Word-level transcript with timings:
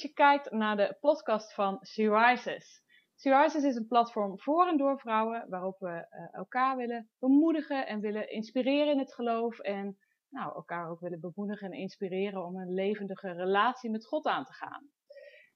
Dat 0.00 0.08
je 0.08 0.16
kijkt 0.16 0.50
naar 0.50 0.76
de 0.76 0.96
podcast 1.00 1.54
van 1.54 1.86
She 1.86 2.10
Rises. 2.10 2.82
She 3.16 3.36
Rises 3.36 3.64
is 3.64 3.76
een 3.76 3.86
platform 3.86 4.40
voor 4.40 4.66
en 4.66 4.76
door 4.76 4.98
vrouwen 4.98 5.46
waarop 5.48 5.78
we 5.78 5.88
uh, 5.88 6.38
elkaar 6.38 6.76
willen 6.76 7.10
bemoedigen 7.18 7.86
en 7.86 8.00
willen 8.00 8.30
inspireren 8.30 8.92
in 8.92 8.98
het 8.98 9.14
geloof 9.14 9.58
en 9.58 9.98
nou, 10.28 10.54
elkaar 10.54 10.90
ook 10.90 11.00
willen 11.00 11.20
bemoedigen 11.20 11.70
en 11.70 11.78
inspireren 11.78 12.44
om 12.44 12.56
een 12.56 12.74
levendige 12.74 13.32
relatie 13.32 13.90
met 13.90 14.06
God 14.06 14.26
aan 14.26 14.44
te 14.44 14.52
gaan. 14.52 14.88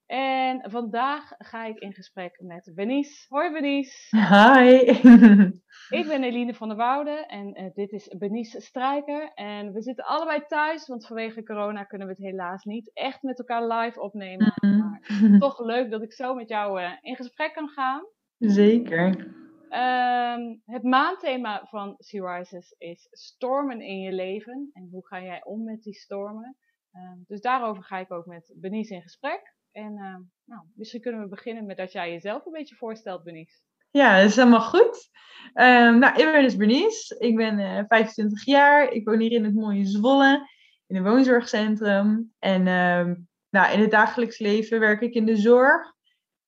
En 0.06 0.70
vandaag 0.70 1.32
ga 1.38 1.64
ik 1.64 1.78
in 1.78 1.92
gesprek 1.92 2.40
met 2.40 2.72
Benice. 2.74 3.26
Hoi 3.28 3.52
Benice. 3.52 4.16
Hi. 4.16 4.92
ik 5.88 6.06
ben 6.06 6.24
Eline 6.24 6.54
van 6.54 6.68
der 6.68 6.76
Woude 6.76 7.26
en 7.26 7.60
uh, 7.60 7.70
dit 7.74 7.92
is 7.92 8.08
Benice 8.08 8.60
Strijker. 8.60 9.32
En 9.34 9.72
we 9.72 9.82
zitten 9.82 10.04
allebei 10.04 10.44
thuis, 10.46 10.86
want 10.86 11.06
vanwege 11.06 11.42
corona 11.42 11.84
kunnen 11.84 12.06
we 12.06 12.12
het 12.12 12.22
helaas 12.22 12.64
niet 12.64 12.90
echt 12.94 13.22
met 13.22 13.38
elkaar 13.38 13.66
live 13.66 14.00
opnemen. 14.00 14.52
Mm. 14.60 14.78
Maar 14.78 15.38
toch 15.38 15.60
leuk 15.60 15.90
dat 15.90 16.02
ik 16.02 16.12
zo 16.12 16.34
met 16.34 16.48
jou 16.48 16.80
uh, 16.80 16.92
in 17.00 17.16
gesprek 17.16 17.52
kan 17.52 17.68
gaan. 17.68 18.02
Zeker. 18.38 19.06
Um, 19.70 20.62
het 20.64 20.82
maandthema 20.82 21.66
van 21.66 21.94
Sea 21.98 22.36
Rises 22.36 22.74
is 22.78 23.06
stormen 23.10 23.80
in 23.80 24.00
je 24.00 24.12
leven. 24.12 24.70
En 24.72 24.88
hoe 24.90 25.06
ga 25.06 25.22
jij 25.22 25.44
om 25.44 25.64
met 25.64 25.82
die 25.82 25.94
stormen? 25.94 26.56
Um, 26.92 27.24
dus 27.26 27.40
daarover 27.40 27.82
ga 27.82 27.98
ik 27.98 28.12
ook 28.12 28.26
met 28.26 28.54
Benice 28.56 28.94
in 28.94 29.02
gesprek. 29.02 29.54
En 29.72 29.92
uh, 29.92 30.16
nou, 30.44 30.62
misschien 30.74 31.00
kunnen 31.00 31.20
we 31.20 31.28
beginnen 31.28 31.66
met 31.66 31.76
dat 31.76 31.92
jij 31.92 32.10
jezelf 32.10 32.46
een 32.46 32.52
beetje 32.52 32.76
voorstelt, 32.76 33.24
Benice. 33.24 33.62
Ja, 33.96 34.20
dat 34.20 34.28
is 34.28 34.36
helemaal 34.36 34.60
goed. 34.60 35.10
Um, 35.54 35.98
nou, 35.98 36.16
ik 36.16 36.32
ben 36.32 36.42
dus 36.42 36.56
Bernice. 36.56 37.18
Ik 37.18 37.36
ben 37.36 37.58
uh, 37.58 37.82
25 37.88 38.44
jaar. 38.44 38.92
Ik 38.92 39.04
woon 39.04 39.20
hier 39.20 39.32
in 39.32 39.44
het 39.44 39.54
mooie 39.54 39.84
Zwolle, 39.84 40.48
in 40.86 40.96
een 40.96 41.02
woonzorgcentrum. 41.02 42.32
En 42.38 42.66
um, 42.66 43.28
nou, 43.50 43.72
in 43.72 43.80
het 43.80 43.90
dagelijks 43.90 44.38
leven 44.38 44.80
werk 44.80 45.00
ik 45.00 45.14
in 45.14 45.26
de 45.26 45.36
zorg. 45.36 45.92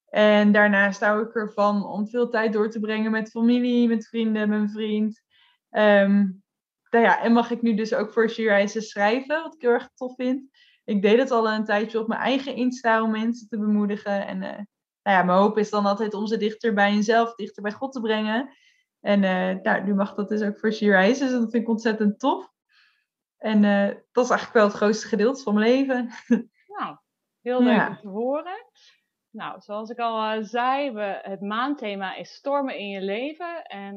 En 0.09 0.53
daarnaast 0.53 1.01
hou 1.01 1.23
ik 1.23 1.35
ervan 1.35 1.87
om 1.87 2.09
veel 2.09 2.29
tijd 2.29 2.53
door 2.53 2.71
te 2.71 2.81
brengen 2.81 3.11
met 3.11 3.31
familie, 3.31 3.89
met 3.89 4.09
vrienden, 4.09 4.49
met 4.49 4.59
mijn 4.59 4.71
vriend. 4.71 5.23
Um, 5.71 6.43
nou 6.91 7.05
ja, 7.05 7.23
en 7.23 7.33
mag 7.33 7.51
ik 7.51 7.63
nu 7.63 7.75
dus 7.75 7.95
ook 7.95 8.13
voor 8.13 8.31
She 8.31 8.65
schrijven, 8.67 9.43
wat 9.43 9.55
ik 9.55 9.61
heel 9.61 9.71
erg 9.71 9.91
tof 9.95 10.15
vind 10.15 10.49
ik 10.87 11.03
deed 11.03 11.19
het 11.19 11.31
al 11.31 11.51
een 11.51 11.65
tijdje 11.65 12.01
op 12.01 12.09
mijn 12.09 12.21
eigen 12.21 12.55
Insta 12.55 13.03
om 13.03 13.11
mensen 13.11 13.49
te 13.49 13.59
bemoedigen. 13.59 14.27
En 14.27 14.43
uh, 14.43 14.59
nou 15.07 15.19
ja, 15.19 15.25
mijn 15.25 15.39
hoop 15.39 15.59
is 15.59 15.71
dan 15.71 15.87
altijd 15.87 16.15
om 16.15 16.27
ze 16.27 16.37
dichter 16.37 16.75
bij 16.75 16.95
jezelf, 16.95 17.35
dichter 17.35 17.63
bij 17.63 17.73
God 17.73 17.93
te 17.93 18.01
brengen. 18.01 18.51
En 19.01 19.23
uh, 19.23 19.63
nou, 19.63 19.85
nu 19.85 19.95
mag 19.95 20.15
dat 20.15 20.29
dus 20.29 20.43
ook 20.43 20.59
voor 20.59 20.73
She 20.73 20.97
Rises. 20.97 21.19
Dus 21.19 21.31
dat 21.31 21.51
vind 21.51 21.63
ik 21.63 21.69
ontzettend 21.69 22.19
tof. 22.19 22.51
En 23.37 23.63
uh, 23.63 23.87
dat 24.13 24.25
is 24.25 24.31
eigenlijk 24.31 24.53
wel 24.53 24.65
het 24.65 24.77
grootste 24.77 25.07
gedeelte 25.07 25.43
van 25.43 25.55
mijn 25.55 25.67
leven. 25.71 26.09
Nou, 26.79 26.97
heel 27.43 27.63
leuk 27.63 27.77
ja. 27.77 27.89
om 27.89 27.97
te 27.97 28.09
horen. 28.09 28.65
Nou, 29.31 29.61
zoals 29.61 29.91
ik 29.91 29.99
al 29.99 30.45
zei, 30.45 30.91
we, 30.91 31.19
het 31.23 31.41
maandthema 31.41 32.15
is 32.15 32.35
stormen 32.35 32.79
in 32.79 32.89
je 32.89 33.01
leven. 33.01 33.65
En 33.65 33.97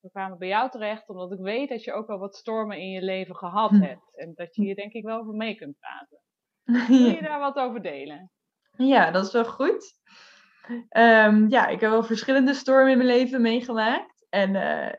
we 0.00 0.10
kwamen 0.10 0.38
bij 0.38 0.48
jou 0.48 0.70
terecht 0.70 1.08
omdat 1.08 1.32
ik 1.32 1.38
weet 1.38 1.68
dat 1.68 1.84
je 1.84 1.92
ook 1.92 2.06
wel 2.06 2.18
wat 2.18 2.36
stormen 2.36 2.78
in 2.78 2.90
je 2.90 3.02
leven 3.02 3.36
gehad 3.36 3.70
Hm. 3.70 3.80
hebt. 3.80 4.16
En 4.16 4.32
dat 4.34 4.54
je 4.54 4.62
hier 4.62 4.74
denk 4.74 4.92
ik 4.92 5.04
wel 5.04 5.18
over 5.18 5.34
mee 5.34 5.54
kunt 5.54 5.76
praten. 5.78 6.18
Wil 7.04 7.14
je 7.14 7.22
daar 7.22 7.40
wat 7.40 7.56
over 7.56 7.82
delen? 7.82 8.30
Ja, 8.78 9.10
dat 9.10 9.26
is 9.26 9.32
wel 9.32 9.44
goed. 9.44 9.96
Um, 10.96 11.48
ja, 11.48 11.66
ik 11.66 11.80
heb 11.80 11.90
wel 11.90 12.04
verschillende 12.04 12.54
stormen 12.54 12.90
in 12.90 12.98
mijn 12.98 13.10
leven 13.10 13.40
meegemaakt. 13.40 14.26
En 14.28 14.54
uh, 14.54 14.92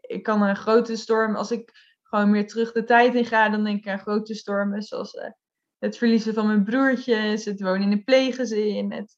ik 0.00 0.22
kan 0.22 0.42
een 0.42 0.56
grote 0.56 0.96
storm, 0.96 1.36
als 1.36 1.50
ik 1.50 1.72
gewoon 2.02 2.30
meer 2.30 2.46
terug 2.46 2.72
de 2.72 2.84
tijd 2.84 3.14
in 3.14 3.24
ga, 3.24 3.48
dan 3.48 3.64
denk 3.64 3.78
ik 3.78 3.88
aan 3.88 3.98
grote 3.98 4.34
stormen 4.34 4.82
zoals 4.82 5.14
uh, 5.14 5.24
het 5.78 5.98
verliezen 5.98 6.34
van 6.34 6.46
mijn 6.46 6.64
broertjes, 6.64 7.44
het 7.44 7.60
wonen 7.60 7.82
in 7.82 7.92
een 7.92 8.04
pleeggezin, 8.04 8.92
het 8.92 9.16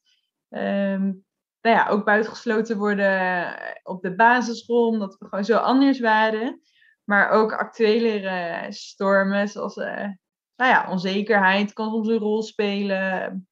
um, 0.49 1.25
nou 1.61 1.75
ja, 1.75 1.87
ook 1.87 2.05
buitengesloten 2.05 2.77
worden 2.77 3.55
op 3.83 4.01
de 4.01 4.15
basisschool, 4.15 4.87
omdat 4.87 5.15
we 5.19 5.27
gewoon 5.27 5.45
zo 5.45 5.57
anders 5.57 5.99
waren. 5.99 6.61
Maar 7.03 7.29
ook 7.29 7.53
actuelere 7.53 8.65
stormen, 8.69 9.47
zoals 9.47 9.75
nou 9.75 10.15
ja, 10.55 10.87
onzekerheid 10.89 11.73
kan 11.73 11.89
soms 11.89 12.07
een 12.07 12.17
rol 12.17 12.41
spelen. 12.43 13.47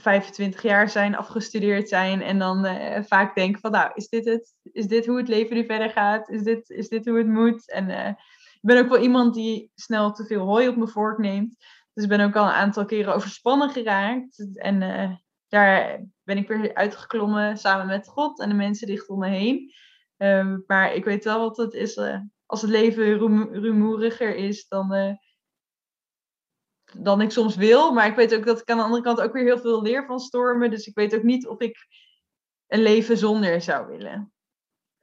25 0.00 0.62
jaar 0.62 0.88
zijn, 0.88 1.16
afgestudeerd 1.16 1.88
zijn 1.88 2.22
en 2.22 2.38
dan 2.38 2.66
uh, 2.66 3.02
vaak 3.02 3.34
denken 3.34 3.60
van 3.60 3.70
nou, 3.70 3.90
is 3.94 4.08
dit 4.08 4.24
het? 4.24 4.54
Is 4.62 4.86
dit 4.86 5.06
hoe 5.06 5.18
het 5.18 5.28
leven 5.28 5.56
nu 5.56 5.64
verder 5.64 5.90
gaat? 5.90 6.28
Is 6.28 6.42
dit, 6.42 6.70
is 6.70 6.88
dit 6.88 7.06
hoe 7.06 7.18
het 7.18 7.26
moet? 7.26 7.70
En 7.70 7.88
uh, 7.88 8.08
ik 8.08 8.60
ben 8.60 8.78
ook 8.78 8.88
wel 8.88 9.02
iemand 9.02 9.34
die 9.34 9.70
snel 9.74 10.12
te 10.12 10.24
veel 10.24 10.46
hooi 10.46 10.68
op 10.68 10.76
mijn 10.76 10.88
vork 10.88 11.18
neemt. 11.18 11.56
Dus 11.92 12.04
ik 12.04 12.10
ben 12.10 12.20
ook 12.20 12.36
al 12.36 12.44
een 12.46 12.52
aantal 12.52 12.84
keren 12.84 13.14
overspannen 13.14 13.70
geraakt. 13.70 14.48
En 14.54 14.82
uh, 14.82 15.10
daar 15.48 16.04
ben 16.24 16.36
ik 16.36 16.48
weer 16.48 16.74
uitgeklommen 16.74 17.56
samen 17.56 17.86
met 17.86 18.08
God 18.08 18.40
en 18.40 18.48
de 18.48 18.54
mensen 18.54 18.86
dicht 18.86 19.08
om 19.08 19.18
me 19.18 19.28
heen. 19.28 19.72
Um, 20.16 20.64
maar 20.66 20.94
ik 20.94 21.04
weet 21.04 21.24
wel 21.24 21.38
wat 21.38 21.56
het 21.56 21.72
is. 21.72 21.98
Als 22.46 22.62
het 22.62 22.70
leven 22.70 23.18
rumo 23.18 23.48
rumoeriger 23.52 24.36
is 24.36 24.68
dan, 24.68 25.18
dan 26.96 27.20
ik 27.20 27.30
soms 27.30 27.56
wil. 27.56 27.92
Maar 27.92 28.06
ik 28.06 28.16
weet 28.16 28.34
ook 28.34 28.46
dat 28.46 28.60
ik 28.60 28.70
aan 28.70 28.76
de 28.76 28.82
andere 28.82 29.02
kant 29.02 29.20
ook 29.20 29.32
weer 29.32 29.44
heel 29.44 29.58
veel 29.58 29.82
leer 29.82 30.06
van 30.06 30.18
stormen. 30.18 30.70
Dus 30.70 30.86
ik 30.86 30.94
weet 30.94 31.14
ook 31.14 31.22
niet 31.22 31.46
of 31.46 31.60
ik 31.60 31.86
een 32.66 32.82
leven 32.82 33.16
zonder 33.16 33.60
zou 33.60 33.86
willen. 33.86 34.32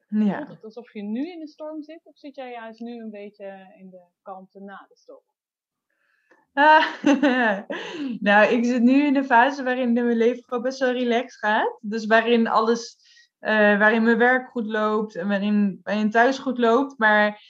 Ja. 0.07 0.37
Voelt 0.37 0.49
het 0.49 0.63
alsof 0.63 0.93
je 0.93 1.01
nu 1.01 1.31
in 1.31 1.39
de 1.39 1.47
storm 1.47 1.83
zit? 1.83 2.01
Of 2.03 2.17
zit 2.17 2.35
jij 2.35 2.51
juist 2.51 2.79
nu 2.79 2.99
een 2.99 3.11
beetje 3.11 3.75
in 3.79 3.89
de 3.89 4.01
kalmte 4.21 4.59
na 4.59 4.85
de 4.89 4.97
storm? 4.97 5.23
Ah, 6.53 6.85
nou, 8.27 8.53
ik 8.53 8.65
zit 8.65 8.81
nu 8.81 9.05
in 9.05 9.15
een 9.15 9.25
fase 9.25 9.63
waarin 9.63 9.93
mijn 9.93 10.17
leven 10.17 10.43
gewoon 10.43 10.63
best 10.63 10.79
wel 10.79 10.91
relaxed 10.91 11.39
gaat. 11.39 11.77
Dus 11.81 12.05
waarin 12.05 12.47
alles, 12.47 12.97
uh, 13.39 13.49
waarin 13.51 14.03
mijn 14.03 14.17
werk 14.17 14.49
goed 14.49 14.65
loopt 14.65 15.15
en 15.15 15.27
waarin, 15.27 15.79
waarin 15.83 16.09
thuis 16.09 16.37
goed 16.37 16.57
loopt. 16.57 16.97
Maar 16.97 17.41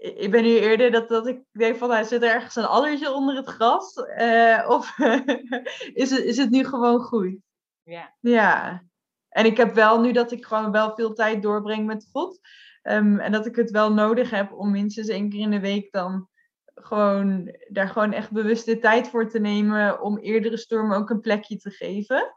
ik 0.00 0.30
ben 0.30 0.42
nu 0.42 0.48
eerder 0.48 0.90
dat, 0.90 1.08
dat 1.08 1.26
ik 1.26 1.42
denk 1.52 1.76
van, 1.76 1.88
nou, 1.88 2.04
zit 2.04 2.22
er 2.22 2.30
ergens 2.30 2.56
een 2.56 2.64
allertje 2.64 3.12
onder 3.12 3.36
het 3.36 3.48
gras? 3.48 3.96
Uh, 3.96 4.66
of 4.68 4.98
is, 6.02 6.10
het, 6.10 6.24
is 6.24 6.36
het 6.36 6.50
nu 6.50 6.64
gewoon 6.64 7.00
goed? 7.00 7.36
Ja. 7.82 8.14
Ja. 8.20 8.82
En 9.28 9.44
ik 9.44 9.56
heb 9.56 9.74
wel 9.74 10.00
nu 10.00 10.12
dat 10.12 10.32
ik 10.32 10.44
gewoon 10.44 10.72
wel 10.72 10.94
veel 10.94 11.12
tijd 11.12 11.42
doorbreng 11.42 11.86
met 11.86 12.08
God. 12.12 12.40
Um, 12.82 13.18
en 13.18 13.32
dat 13.32 13.46
ik 13.46 13.56
het 13.56 13.70
wel 13.70 13.92
nodig 13.92 14.30
heb 14.30 14.52
om 14.52 14.70
minstens 14.70 15.08
één 15.08 15.30
keer 15.30 15.40
in 15.40 15.50
de 15.50 15.60
week 15.60 15.92
dan 15.92 16.28
gewoon 16.74 17.56
daar 17.68 17.88
gewoon 17.88 18.12
echt 18.12 18.30
bewust 18.30 18.66
de 18.66 18.78
tijd 18.78 19.08
voor 19.08 19.28
te 19.28 19.38
nemen 19.38 20.02
om 20.02 20.18
eerdere 20.18 20.56
stormen 20.56 20.96
ook 20.96 21.10
een 21.10 21.20
plekje 21.20 21.56
te 21.56 21.70
geven. 21.70 22.34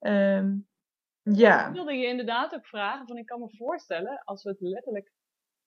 Um, 0.00 0.68
ja. 1.22 1.66
Ik 1.66 1.72
wilde 1.72 1.94
je 1.94 2.06
inderdaad 2.06 2.54
ook 2.54 2.66
vragen, 2.66 3.06
van 3.06 3.16
ik 3.16 3.26
kan 3.26 3.40
me 3.40 3.56
voorstellen, 3.56 4.22
als 4.24 4.42
we 4.42 4.50
het 4.50 4.60
letterlijk, 4.60 5.12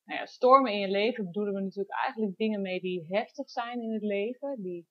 nou 0.04 0.20
ja, 0.20 0.26
stormen 0.26 0.72
in 0.72 0.80
je 0.80 0.90
leven 0.90 1.26
bedoelen 1.26 1.54
we 1.54 1.62
natuurlijk 1.62 1.96
eigenlijk 1.96 2.38
dingen 2.38 2.62
mee 2.62 2.80
die 2.80 3.06
heftig 3.10 3.50
zijn 3.50 3.82
in 3.82 3.94
het 3.94 4.04
leven, 4.04 4.62
die 4.62 4.88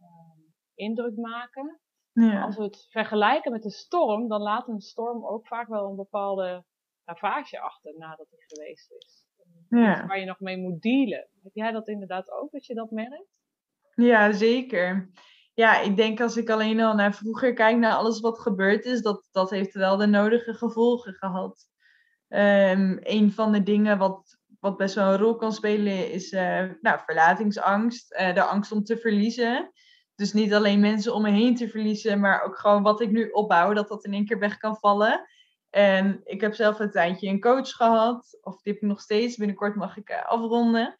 uh, 0.00 0.06
indruk 0.74 1.16
maken. 1.16 1.80
Ja. 2.12 2.42
Als 2.42 2.56
we 2.56 2.62
het 2.62 2.86
vergelijken 2.90 3.52
met 3.52 3.64
een 3.64 3.70
storm, 3.70 4.28
dan 4.28 4.40
laat 4.40 4.68
een 4.68 4.80
storm 4.80 5.26
ook 5.26 5.46
vaak 5.46 5.68
wel 5.68 5.88
een 5.88 5.96
bepaalde 5.96 6.64
ravage 7.04 7.60
achter 7.60 7.94
nadat 7.98 8.30
hij 8.30 8.44
geweest 8.46 8.92
is 8.92 9.24
ja. 9.68 10.06
waar 10.06 10.18
je 10.18 10.26
nog 10.26 10.40
mee 10.40 10.56
moet 10.56 10.82
dealen. 10.82 11.28
Heb 11.42 11.54
jij 11.54 11.72
dat 11.72 11.88
inderdaad 11.88 12.30
ook, 12.30 12.50
dat 12.50 12.66
je 12.66 12.74
dat 12.74 12.90
merkt? 12.90 13.28
Ja, 13.94 14.32
zeker. 14.32 15.10
Ja, 15.54 15.80
ik 15.80 15.96
denk 15.96 16.20
als 16.20 16.36
ik 16.36 16.50
alleen 16.50 16.80
al 16.80 16.94
naar 16.94 17.14
vroeger 17.14 17.54
kijk, 17.54 17.76
naar 17.76 17.94
alles 17.94 18.20
wat 18.20 18.40
gebeurd 18.40 18.84
is, 18.84 19.02
dat, 19.02 19.28
dat 19.32 19.50
heeft 19.50 19.74
wel 19.74 19.96
de 19.96 20.06
nodige 20.06 20.54
gevolgen 20.54 21.12
gehad. 21.12 21.72
Um, 22.28 22.98
een 23.02 23.32
van 23.32 23.52
de 23.52 23.62
dingen 23.62 23.98
wat, 23.98 24.38
wat 24.64 24.76
best 24.76 24.94
wel 24.94 25.12
een 25.12 25.18
rol 25.18 25.36
kan 25.36 25.52
spelen 25.52 26.10
is 26.10 26.32
uh, 26.32 26.62
nou, 26.80 26.98
verlatingsangst, 27.04 28.12
uh, 28.12 28.34
de 28.34 28.42
angst 28.42 28.72
om 28.72 28.84
te 28.84 28.96
verliezen. 28.96 29.70
Dus 30.14 30.32
niet 30.32 30.54
alleen 30.54 30.80
mensen 30.80 31.14
om 31.14 31.22
me 31.22 31.30
heen 31.30 31.56
te 31.56 31.68
verliezen, 31.68 32.20
maar 32.20 32.42
ook 32.42 32.58
gewoon 32.58 32.82
wat 32.82 33.00
ik 33.00 33.10
nu 33.10 33.30
opbouw, 33.30 33.72
dat 33.72 33.88
dat 33.88 34.04
in 34.04 34.12
één 34.12 34.26
keer 34.26 34.38
weg 34.38 34.56
kan 34.56 34.76
vallen. 34.76 35.26
En 35.70 36.20
ik 36.24 36.40
heb 36.40 36.54
zelf 36.54 36.78
een 36.78 36.90
tijdje 36.90 37.28
een 37.28 37.40
coach 37.40 37.68
gehad, 37.68 38.38
of 38.40 38.62
die 38.62 38.74
ik 38.74 38.80
nog 38.80 39.00
steeds. 39.00 39.36
Binnenkort 39.36 39.74
mag 39.74 39.96
ik 39.96 40.10
uh, 40.10 40.24
afronden. 40.26 40.96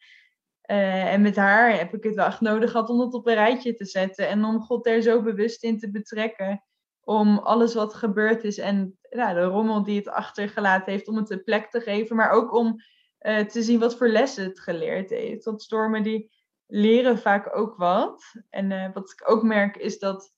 En 0.61 1.21
met 1.21 1.35
haar 1.35 1.77
heb 1.77 1.93
ik 1.93 2.03
het 2.03 2.15
wel 2.15 2.25
echt 2.25 2.41
nodig 2.41 2.71
gehad 2.71 2.89
om 2.89 2.97
dat 2.97 3.13
op 3.13 3.27
een 3.27 3.33
rijtje 3.33 3.73
te 3.73 3.85
zetten. 3.85 4.27
En 4.27 4.43
om 4.43 4.61
God 4.61 4.87
er 4.87 5.01
zo 5.01 5.21
bewust 5.21 5.63
in 5.63 5.79
te 5.79 5.91
betrekken. 5.91 6.63
Om 7.01 7.37
alles 7.37 7.73
wat 7.73 7.93
gebeurd 7.93 8.43
is 8.43 8.57
en 8.57 8.99
ja, 9.09 9.33
de 9.33 9.43
rommel 9.43 9.83
die 9.83 9.97
het 9.97 10.09
achtergelaten 10.09 10.91
heeft, 10.91 11.07
om 11.07 11.17
het 11.17 11.29
een 11.29 11.43
plek 11.43 11.69
te 11.69 11.79
geven. 11.79 12.15
Maar 12.15 12.29
ook 12.29 12.53
om 12.53 12.79
uh, 13.25 13.39
te 13.45 13.63
zien 13.63 13.79
wat 13.79 13.97
voor 13.97 14.07
lessen 14.07 14.43
het 14.43 14.59
geleerd 14.59 15.09
heeft. 15.09 15.45
Want 15.45 15.61
stormen 15.61 16.03
die 16.03 16.31
leren 16.65 17.17
vaak 17.17 17.55
ook 17.57 17.75
wat. 17.75 18.23
En 18.49 18.93
wat 18.93 19.11
ik 19.11 19.29
ook 19.29 19.43
merk 19.43 19.77
is 19.77 19.99
dat 19.99 20.33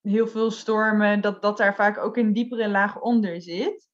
heel 0.00 0.26
veel 0.26 0.50
stormen, 0.50 1.20
dat, 1.20 1.42
dat 1.42 1.56
daar 1.56 1.74
vaak 1.74 1.98
ook 1.98 2.16
een 2.16 2.32
diepere 2.32 2.68
laag 2.68 3.00
onder 3.00 3.42
zit. 3.42 3.88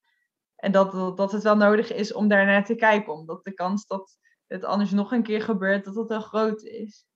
En 0.57 0.73
dat, 0.73 1.17
dat, 1.17 1.33
het 1.33 1.43
wel 1.43 1.57
nodig 1.57 1.93
is 1.93 2.13
om 2.13 2.29
daarnaar 2.29 2.65
te 2.65 2.75
kijken, 2.75 3.13
omdat 3.13 3.45
de 3.45 3.53
kans 3.53 3.87
dat 3.87 4.19
het 4.47 4.65
anders 4.65 4.91
nog 4.91 5.13
een 5.13 5.23
keer 5.23 5.43
gebeurt, 5.43 5.85
dat 5.85 5.95
dat 5.95 6.09
wel 6.09 6.21
groot 6.21 6.63
is. 6.63 7.07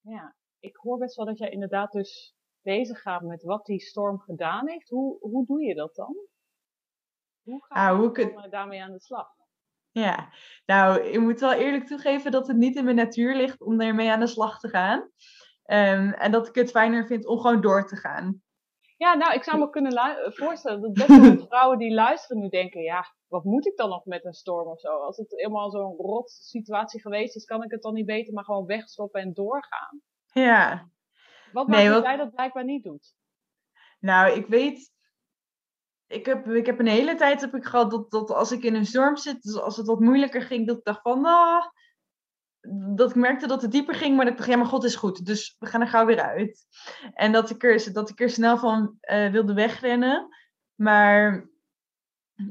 Ja, 0.00 0.36
ik 0.58 0.76
hoor 0.76 0.98
best 0.98 1.16
wel 1.16 1.26
dat 1.26 1.38
jij 1.38 1.50
inderdaad 1.50 1.92
dus 1.92 2.36
bezig 2.60 3.02
gaat 3.02 3.22
met 3.22 3.42
wat 3.42 3.66
die 3.66 3.80
storm 3.80 4.18
gedaan 4.18 4.68
heeft. 4.68 4.88
Hoe, 4.88 5.18
hoe 5.20 5.46
doe 5.46 5.62
je 5.62 5.74
dat 5.74 5.94
dan? 5.94 6.16
Hoe 7.42 7.64
ga 7.64 7.74
Ah, 7.74 7.92
je 7.94 8.00
hoe 8.00 8.10
ik 8.10 8.16
het- 8.16 8.32
dan, 8.34 8.44
eh, 8.44 8.50
daarmee 8.50 8.82
aan 8.82 8.92
de 8.92 9.00
slag? 9.00 9.35
Ja, 10.00 10.28
nou, 10.66 11.00
ik 11.00 11.20
moet 11.20 11.40
wel 11.40 11.52
eerlijk 11.52 11.86
toegeven 11.86 12.30
dat 12.30 12.46
het 12.46 12.56
niet 12.56 12.76
in 12.76 12.84
mijn 12.84 12.96
natuur 12.96 13.36
ligt 13.36 13.60
om 13.60 13.80
ermee 13.80 14.10
aan 14.10 14.20
de 14.20 14.26
slag 14.26 14.58
te 14.60 14.68
gaan. 14.68 15.10
Ehm, 15.64 16.10
en 16.12 16.32
dat 16.32 16.48
ik 16.48 16.54
het 16.54 16.70
fijner 16.70 17.06
vind 17.06 17.26
om 17.26 17.38
gewoon 17.38 17.60
door 17.60 17.86
te 17.86 17.96
gaan. 17.96 18.42
Ja, 18.96 19.14
nou, 19.14 19.34
ik 19.34 19.42
zou 19.42 19.58
me 19.58 19.70
kunnen 19.70 19.92
lu- 19.92 20.32
voorstellen 20.32 20.80
dat 20.80 20.92
best 20.92 21.20
wel 21.20 21.46
vrouwen 21.48 21.78
die 21.78 21.94
luisteren 21.94 22.42
nu 22.42 22.48
denken, 22.48 22.82
ja, 22.82 23.04
wat 23.26 23.44
moet 23.44 23.66
ik 23.66 23.76
dan 23.76 23.88
nog 23.88 24.04
met 24.04 24.24
een 24.24 24.32
storm 24.34 24.68
of 24.68 24.80
zo? 24.80 24.88
Als 24.88 25.16
het 25.16 25.30
helemaal 25.30 25.70
zo'n 25.70 25.96
rot 25.96 26.30
situatie 26.30 27.00
geweest 27.00 27.36
is, 27.36 27.44
kan 27.44 27.62
ik 27.62 27.70
het 27.70 27.82
dan 27.82 27.94
niet 27.94 28.06
beter 28.06 28.32
maar 28.34 28.44
gewoon 28.44 28.66
wegstoppen 28.66 29.20
en 29.20 29.32
doorgaan? 29.32 30.00
Ja, 30.32 30.88
Wat 31.52 31.66
Nee, 31.66 31.84
maakt 31.88 31.94
dat 31.94 32.04
jij 32.04 32.16
dat 32.16 32.34
blijkbaar 32.34 32.64
niet 32.64 32.84
doet? 32.84 33.14
nou, 34.00 34.32
ik 34.32 34.46
weet. 34.46 34.94
Ik 36.06 36.26
heb, 36.26 36.46
ik 36.48 36.66
heb 36.66 36.78
een 36.78 36.86
hele 36.86 37.14
tijd 37.14 37.40
heb 37.40 37.54
ik 37.54 37.64
gehad 37.64 37.90
dat, 37.90 38.10
dat 38.10 38.30
als 38.30 38.52
ik 38.52 38.62
in 38.62 38.74
een 38.74 38.86
storm 38.86 39.16
zit, 39.16 39.42
dus 39.42 39.60
als 39.60 39.76
het 39.76 39.86
wat 39.86 40.00
moeilijker 40.00 40.42
ging, 40.42 40.66
dat 40.66 40.76
ik 40.76 40.84
dacht 40.84 41.00
van, 41.02 41.24
ah, 41.24 41.64
dat 42.94 43.10
ik 43.10 43.16
merkte 43.16 43.46
dat 43.46 43.62
het 43.62 43.70
dieper 43.70 43.94
ging, 43.94 44.16
maar 44.16 44.24
dat 44.24 44.32
ik 44.32 44.38
dacht, 44.38 44.50
ja, 44.50 44.56
maar 44.56 44.66
God 44.66 44.84
is 44.84 44.96
goed, 44.96 45.26
dus 45.26 45.56
we 45.58 45.66
gaan 45.66 45.80
er 45.80 45.88
gauw 45.88 46.06
weer 46.06 46.20
uit. 46.20 46.66
En 47.14 47.32
dat 47.32 47.50
ik 47.50 47.62
er, 47.62 47.92
dat 47.92 48.10
ik 48.10 48.20
er 48.20 48.30
snel 48.30 48.58
van 48.58 48.96
eh, 49.00 49.30
wilde 49.30 49.54
wegrennen. 49.54 50.28
Maar 50.74 51.48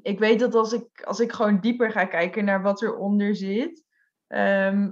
ik 0.02 0.20
weet 0.20 0.40
dat 0.40 0.56
als 0.56 0.74
ik, 0.74 1.04
als 1.04 1.20
ik 1.20 1.32
gewoon 1.32 1.60
dieper 1.60 1.92
ga 1.92 2.06
kijken 2.06 2.46
naar 2.46 2.62
wat 2.62 2.82
eronder 2.82 3.36
zit, 3.36 3.84
ehm, 4.28 4.92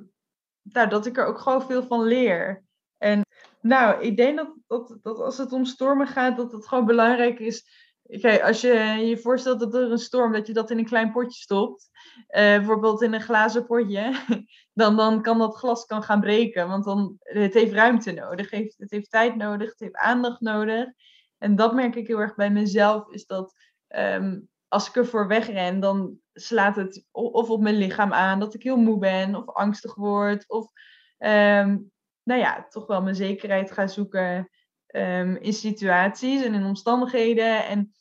nou, 0.62 0.90
dat 0.90 1.06
ik 1.06 1.18
er 1.18 1.26
ook 1.26 1.40
gewoon 1.40 1.62
veel 1.62 1.84
van 1.84 2.04
leer. 2.04 2.64
En 2.98 3.22
nou, 3.62 4.02
ik 4.02 4.18
denk 4.18 4.38
dat, 4.38 4.56
dat, 4.68 4.98
dat 5.02 5.20
als 5.20 5.38
het 5.38 5.52
om 5.52 5.66
stormen 5.66 6.08
gaat, 6.08 6.38
dat 6.38 6.52
het 6.52 6.68
gewoon 6.68 6.86
belangrijk 6.86 7.40
is. 7.40 7.83
Kijk, 8.08 8.42
als 8.42 8.62
je 8.62 8.74
je 9.06 9.18
voorstelt 9.18 9.60
dat 9.60 9.74
er 9.74 9.92
een 9.92 9.98
storm, 9.98 10.32
dat 10.32 10.48
je 10.48 10.54
dat 10.54 10.72
in 10.72 10.78
een 10.78 10.86
klein 10.86 11.12
potje 11.12 11.42
stopt, 11.42 11.90
eh, 12.28 12.42
bijvoorbeeld 12.58 13.02
in 13.02 13.14
een 13.14 13.22
glazen 13.22 13.66
potje, 13.66 14.14
dan, 14.74 14.96
dan 14.96 15.22
kan 15.22 15.38
dat 15.38 15.56
glas 15.56 15.86
kan 15.86 16.04
gaan 16.04 16.20
breken. 16.20 16.68
Want 16.68 16.84
dan, 16.84 17.16
het 17.20 17.54
heeft 17.54 17.74
ruimte 17.74 18.12
nodig, 18.12 18.50
het 18.52 18.92
heeft, 18.92 19.10
tijd 19.10 19.36
nodig, 19.36 19.70
het 19.70 19.80
heeft 19.80 19.96
aandacht 19.96 20.42
nodig. 20.42 20.90
En 21.38 21.56
dat 21.56 21.74
merk 21.74 21.96
ik 21.96 22.08
heel 22.08 22.20
erg 22.20 22.36
bij 22.36 22.50
mezelf, 22.50 23.10
is 23.10 23.26
dat 23.26 23.54
ehm, 23.88 24.40
als 24.68 24.88
ik 24.88 24.96
ervoor 24.96 25.28
wegren, 25.28 25.80
dan 25.80 26.18
slaat 26.34 26.76
het 26.76 27.06
of 27.12 27.50
op 27.50 27.62
mijn 27.62 27.76
lichaam 27.76 28.14
aan 28.14 28.40
dat 28.40 28.54
ik 28.54 28.64
heel 28.64 28.78
moe 28.78 28.98
ben 29.00 29.36
of 29.36 29.50
angstig 29.50 29.96
word. 29.96 30.50
Of 30.50 30.72
ehm, 31.18 31.78
nou 32.24 32.40
ja, 32.40 32.68
toch 32.70 32.88
wel 32.88 33.02
mijn 33.02 33.16
zekerheid 33.16 33.72
ga 33.72 33.88
zoeken 33.88 34.50
ehm, 34.94 35.36
in 35.36 35.54
situaties 35.54 36.44
en 36.44 36.54
in 36.54 36.66
omstandigheden. 36.66 37.66
En 37.66 37.94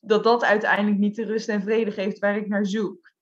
dat 0.00 0.24
dat 0.24 0.44
uiteindelijk 0.44 0.98
niet 0.98 1.16
de 1.16 1.24
rust 1.24 1.48
en 1.48 1.62
vrede 1.62 1.90
geeft 1.90 2.18
waar 2.18 2.36
ik 2.36 2.48
naar 2.48 2.66
zoek. 2.66 3.12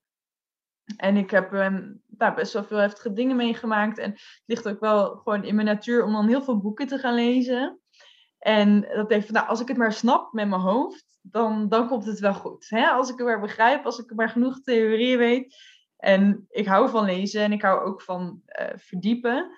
En 0.97 1.17
ik 1.17 1.31
heb 1.31 1.51
nou, 1.51 2.35
best 2.35 2.53
wel 2.53 2.65
veel 2.65 2.79
heftige 2.79 3.13
dingen 3.13 3.37
meegemaakt. 3.37 3.99
En 3.99 4.11
het 4.11 4.43
ligt 4.47 4.69
ook 4.69 4.81
wel 4.81 5.17
gewoon 5.17 5.45
in 5.45 5.55
mijn 5.55 5.67
natuur 5.67 6.05
om 6.05 6.13
dan 6.13 6.29
heel 6.29 6.43
veel 6.43 6.61
boeken 6.61 6.87
te 6.87 6.99
gaan 6.99 7.15
lezen. 7.15 7.81
En 8.39 8.81
dat 8.81 9.25
van, 9.25 9.35
nou, 9.35 9.49
als 9.49 9.61
ik 9.61 9.69
het 9.69 9.77
maar 9.77 9.93
snap 9.93 10.33
met 10.33 10.49
mijn 10.49 10.61
hoofd, 10.61 11.19
dan, 11.21 11.69
dan 11.69 11.89
komt 11.89 12.05
het 12.05 12.19
wel 12.19 12.35
goed. 12.35 12.67
Hè? 12.69 12.87
Als 12.87 13.11
ik 13.11 13.19
het 13.19 13.27
maar 13.27 13.41
begrijp, 13.41 13.85
als 13.85 13.99
ik 13.99 14.15
maar 14.15 14.29
genoeg 14.29 14.61
theorieën 14.61 15.19
weet. 15.19 15.57
En 15.97 16.45
ik 16.49 16.67
hou 16.67 16.91
van 16.91 17.05
lezen 17.05 17.43
en 17.43 17.53
ik 17.53 17.63
hou 17.63 17.85
ook 17.85 18.03
van 18.03 18.43
eh, 18.45 18.77
verdiepen. 18.77 19.51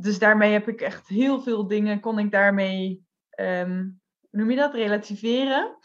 Dus 0.00 0.18
daarmee 0.18 0.52
heb 0.52 0.68
ik 0.68 0.80
echt 0.80 1.08
heel 1.08 1.40
veel 1.40 1.66
dingen, 1.66 2.00
kon 2.00 2.18
ik 2.18 2.30
daarmee, 2.30 3.06
ehm, 3.30 3.88
noem 4.30 4.50
je 4.50 4.56
dat, 4.56 4.74
relativeren. 4.74 5.76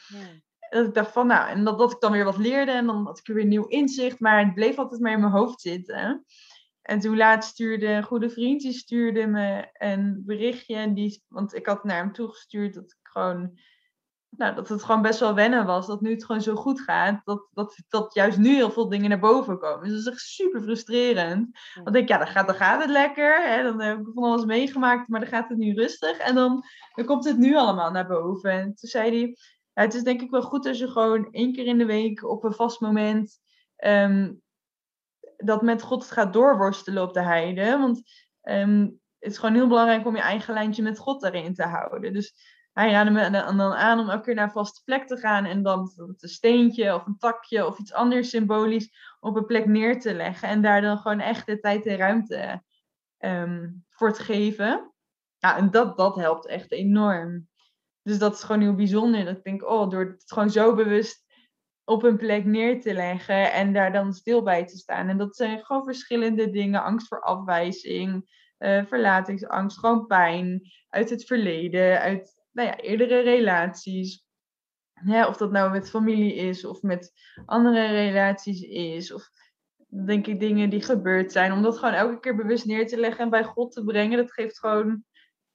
Dat 0.69 0.85
ik 0.85 0.93
dacht 0.93 1.11
van, 1.11 1.27
nou, 1.27 1.49
en 1.49 1.63
dat, 1.63 1.77
dat 1.77 1.91
ik 1.91 1.99
dan 1.99 2.11
weer 2.11 2.23
wat 2.23 2.37
leerde 2.37 2.71
en 2.71 2.85
dan 2.85 3.05
had 3.05 3.19
ik 3.19 3.27
weer 3.27 3.45
nieuw 3.45 3.65
inzicht. 3.65 4.19
Maar 4.19 4.45
het 4.45 4.53
bleef 4.53 4.77
altijd 4.77 5.01
maar 5.01 5.11
in 5.11 5.19
mijn 5.19 5.31
hoofd 5.31 5.61
zitten. 5.61 6.25
En 6.81 6.99
toen 6.99 7.17
laatst 7.17 7.49
stuurde 7.49 7.87
een 7.87 8.03
goede 8.03 8.29
vriend, 8.29 8.61
die 8.61 8.73
stuurde 8.73 9.27
me 9.27 9.69
een 9.73 10.21
berichtje. 10.25 10.75
En 10.75 10.93
die, 10.93 11.23
want 11.27 11.55
ik 11.55 11.65
had 11.65 11.83
naar 11.83 11.97
hem 11.97 12.13
toegestuurd 12.13 12.73
dat 12.73 12.83
ik 12.83 12.97
gewoon, 13.03 13.59
nou, 14.37 14.55
dat 14.55 14.69
het 14.69 14.83
gewoon 14.83 15.01
best 15.01 15.19
wel 15.19 15.33
wennen 15.33 15.65
was. 15.65 15.87
Dat 15.87 16.01
nu 16.01 16.11
het 16.11 16.25
gewoon 16.25 16.41
zo 16.41 16.55
goed 16.55 16.81
gaat. 16.81 17.21
Dat, 17.23 17.47
dat, 17.51 17.77
dat 17.87 18.13
juist 18.13 18.37
nu 18.37 18.55
heel 18.55 18.71
veel 18.71 18.89
dingen 18.89 19.09
naar 19.09 19.19
boven 19.19 19.59
komen. 19.59 19.89
Dus 19.89 20.03
dat 20.03 20.13
is 20.13 20.19
echt 20.19 20.29
super 20.29 20.61
frustrerend. 20.61 21.59
Dan 21.83 21.93
denk 21.93 22.03
ik, 22.03 22.09
ja, 22.09 22.17
dan 22.17 22.27
gaat, 22.27 22.47
dan 22.47 22.55
gaat 22.55 22.81
het 22.81 22.89
lekker. 22.89 23.49
Hè? 23.49 23.63
Dan 23.63 23.81
heb 23.81 23.99
ik 23.99 24.07
van 24.13 24.23
alles 24.23 24.45
meegemaakt, 24.45 25.07
maar 25.07 25.19
dan 25.19 25.29
gaat 25.29 25.49
het 25.49 25.57
nu 25.57 25.73
rustig. 25.73 26.17
En 26.17 26.35
dan, 26.35 26.63
dan 26.93 27.05
komt 27.05 27.25
het 27.25 27.37
nu 27.37 27.55
allemaal 27.55 27.91
naar 27.91 28.07
boven. 28.07 28.51
En 28.51 28.75
toen 28.75 28.89
zei 28.89 29.09
hij, 29.09 29.37
ja, 29.73 29.81
het 29.81 29.93
is 29.93 30.03
denk 30.03 30.21
ik 30.21 30.31
wel 30.31 30.41
goed 30.41 30.67
als 30.67 30.79
je 30.79 30.87
gewoon 30.87 31.27
één 31.31 31.53
keer 31.53 31.65
in 31.65 31.77
de 31.77 31.85
week 31.85 32.23
op 32.23 32.43
een 32.43 32.53
vast 32.53 32.79
moment 32.79 33.39
ehm, 33.75 34.33
dat 35.37 35.61
met 35.61 35.81
God 35.81 36.11
gaat 36.11 36.33
doorworstelen 36.33 37.03
op 37.03 37.13
de 37.13 37.21
heide. 37.23 37.77
Want 37.77 38.01
ehm, 38.41 38.81
het 39.19 39.31
is 39.31 39.37
gewoon 39.37 39.55
heel 39.55 39.67
belangrijk 39.67 40.05
om 40.05 40.15
je 40.15 40.21
eigen 40.21 40.53
lijntje 40.53 40.83
met 40.83 40.97
God 40.97 41.21
daarin 41.21 41.53
te 41.53 41.63
houden. 41.63 42.13
Dus 42.13 42.33
hij 42.73 42.91
raadde 42.91 43.11
me 43.11 43.29
dan 43.29 43.61
aan 43.61 43.99
om 43.99 44.09
elke 44.09 44.23
keer 44.23 44.35
naar 44.35 44.45
een 44.45 44.51
vaste 44.51 44.81
plek 44.83 45.07
te 45.07 45.17
gaan 45.17 45.45
en 45.45 45.63
dan 45.63 45.91
een 45.95 46.15
steentje 46.17 46.95
of 46.95 47.05
een 47.05 47.17
takje 47.17 47.65
of 47.65 47.79
iets 47.79 47.93
anders 47.93 48.29
symbolisch 48.29 49.15
op 49.19 49.35
een 49.35 49.45
plek 49.45 49.65
neer 49.65 49.99
te 49.99 50.13
leggen. 50.13 50.47
En 50.47 50.61
daar 50.61 50.81
dan 50.81 50.97
gewoon 50.97 51.19
echt 51.19 51.45
de 51.45 51.59
tijd 51.59 51.85
en 51.85 51.97
ruimte 51.97 52.63
ehm, 53.17 53.69
voor 53.89 54.13
te 54.13 54.23
geven. 54.23 54.93
Ja, 55.37 55.57
en 55.57 55.71
dat, 55.71 55.97
dat 55.97 56.15
helpt 56.15 56.47
echt 56.47 56.71
enorm. 56.71 57.47
Dus 58.01 58.17
dat 58.17 58.33
is 58.33 58.43
gewoon 58.43 58.61
heel 58.61 58.75
bijzonder. 58.75 59.25
Dat 59.25 59.37
ik 59.37 59.43
denk, 59.43 59.69
oh, 59.69 59.89
door 59.89 60.05
het 60.05 60.23
gewoon 60.25 60.49
zo 60.49 60.75
bewust 60.75 61.23
op 61.83 62.03
een 62.03 62.17
plek 62.17 62.45
neer 62.45 62.81
te 62.81 62.93
leggen 62.93 63.51
en 63.53 63.73
daar 63.73 63.91
dan 63.91 64.13
stil 64.13 64.43
bij 64.43 64.65
te 64.65 64.77
staan. 64.77 65.07
En 65.07 65.17
dat 65.17 65.35
zijn 65.35 65.65
gewoon 65.65 65.83
verschillende 65.83 66.49
dingen. 66.49 66.83
Angst 66.83 67.07
voor 67.07 67.21
afwijzing, 67.21 68.31
eh, 68.57 68.85
verlatingsangst, 68.85 69.79
gewoon 69.79 70.07
pijn 70.07 70.71
uit 70.89 71.09
het 71.09 71.25
verleden, 71.25 71.99
uit 71.99 72.42
nou 72.53 72.67
ja, 72.67 72.77
eerdere 72.79 73.19
relaties. 73.19 74.25
Ja, 75.05 75.27
of 75.27 75.37
dat 75.37 75.51
nou 75.51 75.71
met 75.71 75.89
familie 75.89 76.33
is 76.33 76.65
of 76.65 76.81
met 76.81 77.11
andere 77.45 77.85
relaties 77.85 78.61
is. 78.61 79.13
Of 79.13 79.29
denk 80.05 80.27
ik 80.27 80.39
dingen 80.39 80.69
die 80.69 80.81
gebeurd 80.81 81.31
zijn. 81.31 81.51
Om 81.51 81.61
dat 81.61 81.77
gewoon 81.77 81.93
elke 81.93 82.19
keer 82.19 82.35
bewust 82.35 82.65
neer 82.65 82.87
te 82.87 82.97
leggen 82.97 83.23
en 83.23 83.29
bij 83.29 83.43
God 83.43 83.71
te 83.71 83.83
brengen. 83.83 84.17
Dat 84.17 84.31
geeft 84.33 84.59
gewoon... 84.59 85.03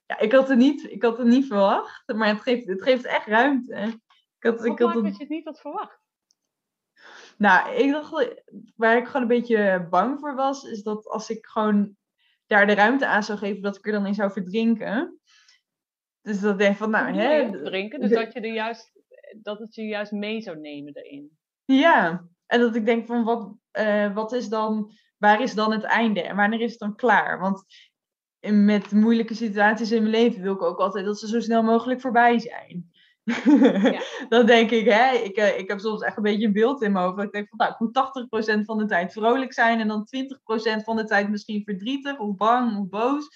Ja, 0.05 0.19
ik 0.19 0.31
had 0.31 0.47
het 0.49 0.57
niet, 0.57 0.91
ik 0.91 1.03
had 1.03 1.17
het 1.17 1.27
niet 1.27 1.47
verwacht. 1.47 2.13
Maar 2.15 2.27
het 2.27 2.41
geeft, 2.41 2.67
het 2.67 2.81
geeft 2.81 3.05
echt 3.05 3.25
ruimte. 3.27 3.73
Ik 3.75 4.49
had, 4.49 4.57
Wat 4.57 4.65
ik 4.65 4.79
had 4.79 4.93
het- 4.93 5.03
dat 5.03 5.13
je 5.13 5.19
het 5.19 5.29
niet 5.29 5.45
had 5.45 5.59
verwacht? 5.59 5.99
nou, 7.37 7.75
ik 7.75 7.91
dacht, 7.91 8.35
waar 8.75 8.97
ik 8.97 9.05
gewoon 9.05 9.21
een 9.21 9.27
beetje 9.27 9.87
bang 9.89 10.19
voor 10.19 10.35
was, 10.35 10.63
is 10.63 10.83
dat 10.83 11.07
als 11.07 11.29
ik 11.29 11.45
gewoon 11.45 11.97
daar 12.47 12.67
de 12.67 12.73
ruimte 12.73 13.07
aan 13.07 13.23
zou 13.23 13.37
geven, 13.37 13.61
dat 13.61 13.75
ik 13.77 13.85
er 13.85 13.91
dan 13.91 14.05
in 14.05 14.13
zou 14.13 14.31
verdrinken. 14.31 15.18
Dus 16.21 16.39
dat 16.39 16.51
ik 16.51 16.57
denk 16.57 16.77
van, 16.77 16.89
nou, 16.89 17.13
hè, 17.13 17.51
drinken, 17.63 17.99
dus 18.01 18.09
dat, 18.09 18.33
je 18.33 18.39
er 18.39 18.53
juist, 18.53 18.91
dat 19.41 19.59
het 19.59 19.75
je 19.75 19.83
juist 19.83 20.11
mee 20.11 20.41
zou 20.41 20.59
nemen 20.59 20.93
erin. 20.93 21.37
ja. 21.65 22.27
En 22.45 22.59
dat 22.59 22.75
ik 22.75 22.85
denk 22.85 23.07
van, 23.07 23.23
wat, 23.23 23.53
eh, 23.71 24.13
wat 24.13 24.31
is 24.31 24.49
dan, 24.49 24.91
waar 25.17 25.41
is 25.41 25.53
dan 25.53 25.71
het 25.71 25.83
einde 25.83 26.21
en 26.21 26.35
wanneer 26.35 26.61
is 26.61 26.71
het 26.71 26.79
dan 26.79 26.95
klaar? 26.95 27.39
Want 27.39 27.63
met 28.47 28.91
moeilijke 28.91 29.33
situaties 29.33 29.91
in 29.91 30.01
mijn 30.01 30.13
leven 30.13 30.41
wil 30.41 30.53
ik 30.53 30.61
ook 30.61 30.79
altijd 30.79 31.05
dat 31.05 31.19
ze 31.19 31.27
zo 31.27 31.39
snel 31.39 31.63
mogelijk 31.63 32.01
voorbij 32.01 32.39
zijn. 32.39 32.91
dan 34.29 34.45
denk 34.45 34.71
ik, 34.71 34.85
hè, 34.85 35.11
ik, 35.11 35.35
eh, 35.35 35.59
ik 35.59 35.67
heb 35.67 35.79
soms 35.79 36.01
echt 36.01 36.17
een 36.17 36.23
beetje 36.23 36.45
een 36.45 36.53
beeld 36.53 36.81
in 36.81 36.91
mijn 36.91 37.05
hoofd. 37.05 37.17
dat 37.17 37.25
Ik 37.25 37.31
denk 37.31 37.47
van, 37.47 37.57
nou, 37.57 37.71
ik 37.71 37.79
moet 37.79 37.93
80% 37.93 38.65
van 38.65 38.77
de 38.77 38.85
tijd 38.85 39.13
vrolijk 39.13 39.53
zijn 39.53 39.79
en 39.79 39.87
dan 39.87 40.07
20% 40.79 40.83
van 40.83 40.95
de 40.95 41.05
tijd 41.05 41.29
misschien 41.29 41.63
verdrietig 41.63 42.19
of 42.19 42.35
bang 42.35 42.77
of 42.77 42.89
boos. 42.89 43.27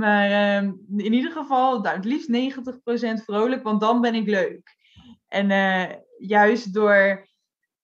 Maar 0.00 0.30
ehm, 0.30 0.72
in 0.96 1.12
ieder 1.12 1.32
geval, 1.32 1.80
nou, 1.80 1.96
het 1.96 2.04
liefst 2.04 2.28
90% 3.20 3.24
vrolijk, 3.24 3.62
want 3.62 3.80
dan 3.80 4.00
ben 4.00 4.14
ik 4.14 4.28
leuk. 4.28 4.76
En 5.28 5.50
eh, 5.50 5.96
juist 6.18 6.74
door 6.74 7.28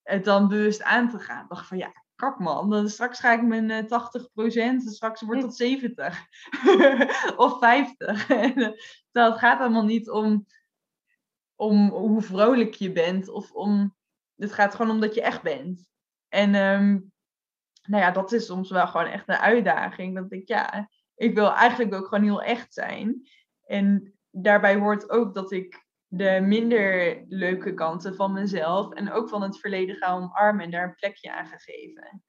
het 0.02 0.24
dan 0.24 0.48
bewust 0.48 0.82
aan 0.82 1.10
te 1.10 1.18
gaan, 1.18 1.46
dacht 1.48 1.66
van 1.66 1.78
ja, 1.78 1.92
kak 2.14 2.38
man, 2.38 2.70
dan 2.70 2.88
straks 2.88 3.20
ga 3.20 3.32
ik 3.32 3.42
mijn 3.42 3.70
eh, 3.70 3.84
80%, 3.84 4.54
en 4.54 4.80
straks 4.80 5.20
wordt 5.20 5.40
dat 5.40 5.56
70 5.56 6.26
of 7.36 7.58
50. 7.58 8.28
En, 8.30 8.54
eh, 8.54 8.70
Terwijl 9.10 9.32
het 9.32 9.40
gaat 9.40 9.60
allemaal 9.60 9.84
niet 9.84 10.10
om, 10.10 10.46
om 11.54 11.88
hoe 11.88 12.22
vrolijk 12.22 12.74
je 12.74 12.92
bent, 12.92 13.28
of 13.28 13.52
om, 13.52 13.94
het 14.36 14.52
gaat 14.52 14.74
gewoon 14.74 14.90
om 14.90 15.00
dat 15.00 15.14
je 15.14 15.22
echt 15.22 15.42
bent. 15.42 15.88
En 16.28 16.54
ehm, 16.54 16.98
nou 17.82 18.02
ja, 18.02 18.10
dat 18.10 18.32
is 18.32 18.46
soms 18.46 18.70
wel 18.70 18.86
gewoon 18.86 19.06
echt 19.06 19.28
een 19.28 19.36
uitdaging. 19.36 20.14
Dat 20.14 20.32
ik, 20.32 20.48
ja, 20.48 20.88
ik 21.16 21.34
wil 21.34 21.52
eigenlijk 21.52 21.94
ook 21.94 22.06
gewoon 22.06 22.24
heel 22.24 22.42
echt 22.42 22.74
zijn. 22.74 23.28
En 23.64 24.14
daarbij 24.30 24.76
hoort 24.76 25.10
ook 25.10 25.34
dat 25.34 25.52
ik 25.52 25.84
de 26.06 26.40
minder 26.42 27.22
leuke 27.28 27.74
kanten 27.74 28.14
van 28.14 28.32
mezelf 28.32 28.92
en 28.92 29.12
ook 29.12 29.28
van 29.28 29.42
het 29.42 29.60
verleden 29.60 29.96
ga 29.96 30.14
omarmen 30.14 30.64
en 30.64 30.70
daar 30.70 30.84
een 30.84 30.94
plekje 30.94 31.32
aan 31.32 31.46
ga 31.46 31.56
geven. 31.56 32.22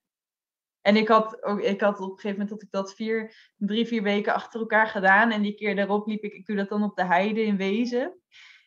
En 0.82 0.96
ik 0.96 1.08
had, 1.08 1.44
ook, 1.44 1.62
ik 1.62 1.82
had 1.82 2.00
op 2.00 2.10
een 2.10 2.16
gegeven 2.16 2.32
moment 2.32 2.50
dat 2.50 2.62
ik 2.62 2.72
dat 2.72 2.94
vier, 2.94 3.52
drie, 3.56 3.86
vier 3.86 4.04
weken 4.04 4.34
achter 4.34 4.60
elkaar 4.60 4.88
gedaan. 4.88 5.32
En 5.32 5.42
die 5.42 5.56
keer 5.56 5.76
daarop 5.76 6.08
liep 6.08 6.24
ik, 6.24 6.34
ik 6.34 6.46
doe 6.46 6.56
dat 6.56 6.70
dan 6.70 6.84
op 6.84 6.96
de 6.96 7.06
heide 7.06 7.42
in 7.42 7.58
Wezen. 7.58 8.20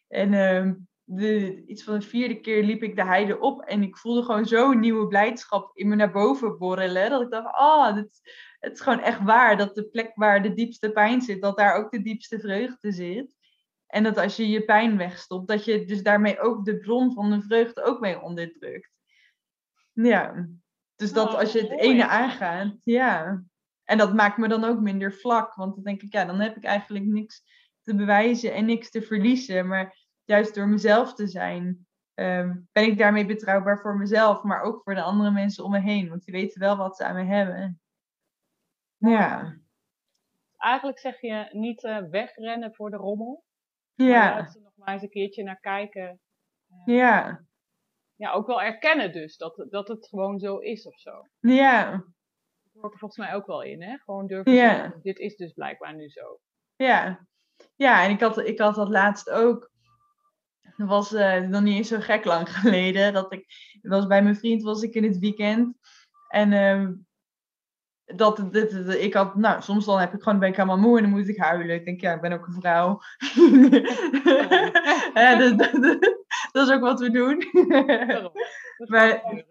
En 0.08 0.32
uh, 0.32 0.72
de, 1.12 1.62
iets 1.66 1.82
van 1.82 1.98
de 1.98 2.06
vierde 2.06 2.40
keer 2.40 2.64
liep 2.64 2.82
ik 2.82 2.96
de 2.96 3.04
heide 3.04 3.38
op. 3.40 3.60
En 3.60 3.82
ik 3.82 3.96
voelde 3.96 4.22
gewoon 4.22 4.46
zo'n 4.46 4.80
nieuwe 4.80 5.06
blijdschap 5.06 5.70
in 5.76 5.88
me 5.88 5.94
naar 5.94 6.12
boven 6.12 6.58
borrelen. 6.58 7.10
Dat 7.10 7.22
ik 7.22 7.30
dacht, 7.30 7.54
ah, 7.54 7.94
dit, 7.94 8.20
het 8.58 8.72
is 8.72 8.80
gewoon 8.80 9.00
echt 9.00 9.22
waar. 9.22 9.56
Dat 9.56 9.74
de 9.74 9.88
plek 9.88 10.12
waar 10.14 10.42
de 10.42 10.54
diepste 10.54 10.90
pijn 10.90 11.20
zit, 11.20 11.42
dat 11.42 11.56
daar 11.56 11.74
ook 11.74 11.90
de 11.90 12.02
diepste 12.02 12.40
vreugde 12.40 12.92
zit. 12.92 13.34
En 13.86 14.02
dat 14.02 14.16
als 14.16 14.36
je 14.36 14.48
je 14.48 14.64
pijn 14.64 14.96
wegstopt, 14.96 15.48
dat 15.48 15.64
je 15.64 15.84
dus 15.84 16.02
daarmee 16.02 16.40
ook 16.40 16.64
de 16.64 16.78
bron 16.78 17.12
van 17.12 17.30
de 17.30 17.40
vreugde 17.40 17.82
ook 17.82 18.00
mee 18.00 18.20
onderdrukt. 18.20 18.90
Ja, 19.92 20.48
dus 20.96 21.12
dat 21.12 21.28
Oh, 21.28 21.38
als 21.38 21.52
je 21.52 21.60
het 21.60 21.68
mooi. 21.68 21.80
ene 21.80 22.08
aangaat, 22.08 22.76
ja. 22.84 23.42
En 23.84 23.98
dat 23.98 24.14
maakt 24.14 24.36
me 24.36 24.48
dan 24.48 24.64
ook 24.64 24.80
minder 24.80 25.12
vlak, 25.12 25.54
want 25.54 25.74
dan 25.74 25.84
denk 25.84 26.02
ik, 26.02 26.12
ja, 26.12 26.24
dan 26.24 26.40
heb 26.40 26.56
ik 26.56 26.64
eigenlijk 26.64 27.04
niks 27.04 27.42
te 27.82 27.94
bewijzen 27.94 28.54
en 28.54 28.64
niks 28.64 28.90
te 28.90 29.02
verliezen. 29.02 29.66
Maar 29.66 30.08
juist 30.30 30.54
door 30.54 30.68
mezelf 30.68 31.14
te 31.14 31.26
zijn, 31.26 31.86
ehm, 32.14 32.56
ben 32.72 32.84
ik 32.84 32.98
daarmee 32.98 33.26
betrouwbaar 33.26 33.80
voor 33.80 33.96
mezelf, 33.96 34.42
maar 34.42 34.62
ook 34.62 34.82
voor 34.82 34.94
de 34.94 35.02
andere 35.02 35.30
mensen 35.30 35.64
om 35.64 35.70
me 35.70 35.80
heen, 35.80 36.08
want 36.08 36.24
die 36.24 36.34
weten 36.34 36.60
wel 36.60 36.76
wat 36.76 36.96
ze 36.96 37.04
aan 37.04 37.14
me 37.14 37.24
hebben. 37.24 37.80
Ja, 38.96 39.58
Eigenlijk 40.56 40.98
zeg 40.98 41.20
je 41.20 41.48
niet 41.52 41.84
eh, 41.84 41.98
wegrennen 42.10 42.74
voor 42.74 42.90
de 42.90 42.96
rommel. 42.96 43.44
Ja, 43.94 44.06
juist 44.34 44.54
er 44.54 44.62
nog 44.62 44.72
maar 44.76 44.92
eens 44.94 45.02
een 45.02 45.08
keertje 45.10 45.42
naar 45.42 45.60
kijken. 45.60 46.20
Eh, 46.68 46.96
ja, 46.96 47.44
ja, 48.14 48.30
ook 48.32 48.46
wel 48.46 48.62
erkennen 48.62 49.12
dus 49.12 49.36
dat, 49.36 49.66
dat 49.70 49.88
het 49.88 50.08
gewoon 50.08 50.38
zo 50.38 50.56
is 50.58 50.86
of 50.86 50.98
zo. 50.98 51.26
ja, 51.40 51.90
Dat 51.90 52.82
hoort 52.82 52.92
er 52.92 52.98
volgens 52.98 53.20
mij 53.26 53.34
ook 53.34 53.46
wel 53.46 53.62
in, 53.62 53.82
hè? 53.82 53.96
Gewoon 53.98 54.26
durven 54.26 54.52
Ja. 54.52 54.74
zeggen, 54.74 55.00
dit 55.02 55.18
is 55.18 55.36
dus 55.36 55.52
blijkbaar 55.52 55.94
nu 55.94 56.08
zo. 56.08 56.40
ja. 56.76 57.28
Ja, 57.76 58.04
en 58.04 58.10
ik 58.10 58.20
had, 58.20 58.38
ik 58.38 58.58
had 58.58 58.74
dat 58.74 58.88
laatst 58.88 59.30
ook. 59.30 59.70
Dat 60.80 60.88
was 60.88 61.12
eh, 61.14 61.40
nog 61.40 61.60
niet 61.62 61.76
eens 61.76 61.88
zo 61.88 62.00
gek 62.00 62.24
lang 62.24 62.48
geleden. 62.58 63.12
Dat 63.12 63.32
ik, 63.32 63.46
dat 63.82 63.92
was 63.92 64.06
bij 64.06 64.22
mijn 64.22 64.36
vriend 64.36 64.62
was 64.62 64.82
ik 64.82 64.94
in 64.94 65.04
het 65.04 65.18
weekend. 65.18 65.76
En 66.28 66.52
ehm, 66.52 66.92
dat, 68.16 68.38
ik 68.98 69.14
had, 69.14 69.34
nou, 69.36 69.62
soms 69.62 69.84
dan 69.84 69.98
heb 69.98 70.14
ik 70.14 70.22
gewoon, 70.22 70.38
ben 70.38 70.48
ik 70.48 70.56
helemaal 70.56 70.78
moe 70.78 70.96
en 70.96 71.02
dan 71.02 71.12
moet 71.12 71.28
ik 71.28 71.38
huilen. 71.38 71.74
Ik 71.74 71.84
denk, 71.84 72.00
ja, 72.00 72.14
ik 72.14 72.20
ben 72.20 72.32
ook 72.32 72.46
een 72.46 72.60
vrouw. 72.60 73.00
Ja, 75.14 75.36
dat, 75.36 75.58
dat- 76.52 76.68
is 76.68 76.70
ook 76.74 76.80
wat 76.80 77.00
we 77.00 77.10
doen. 77.10 77.44
Maar-. 78.88 79.48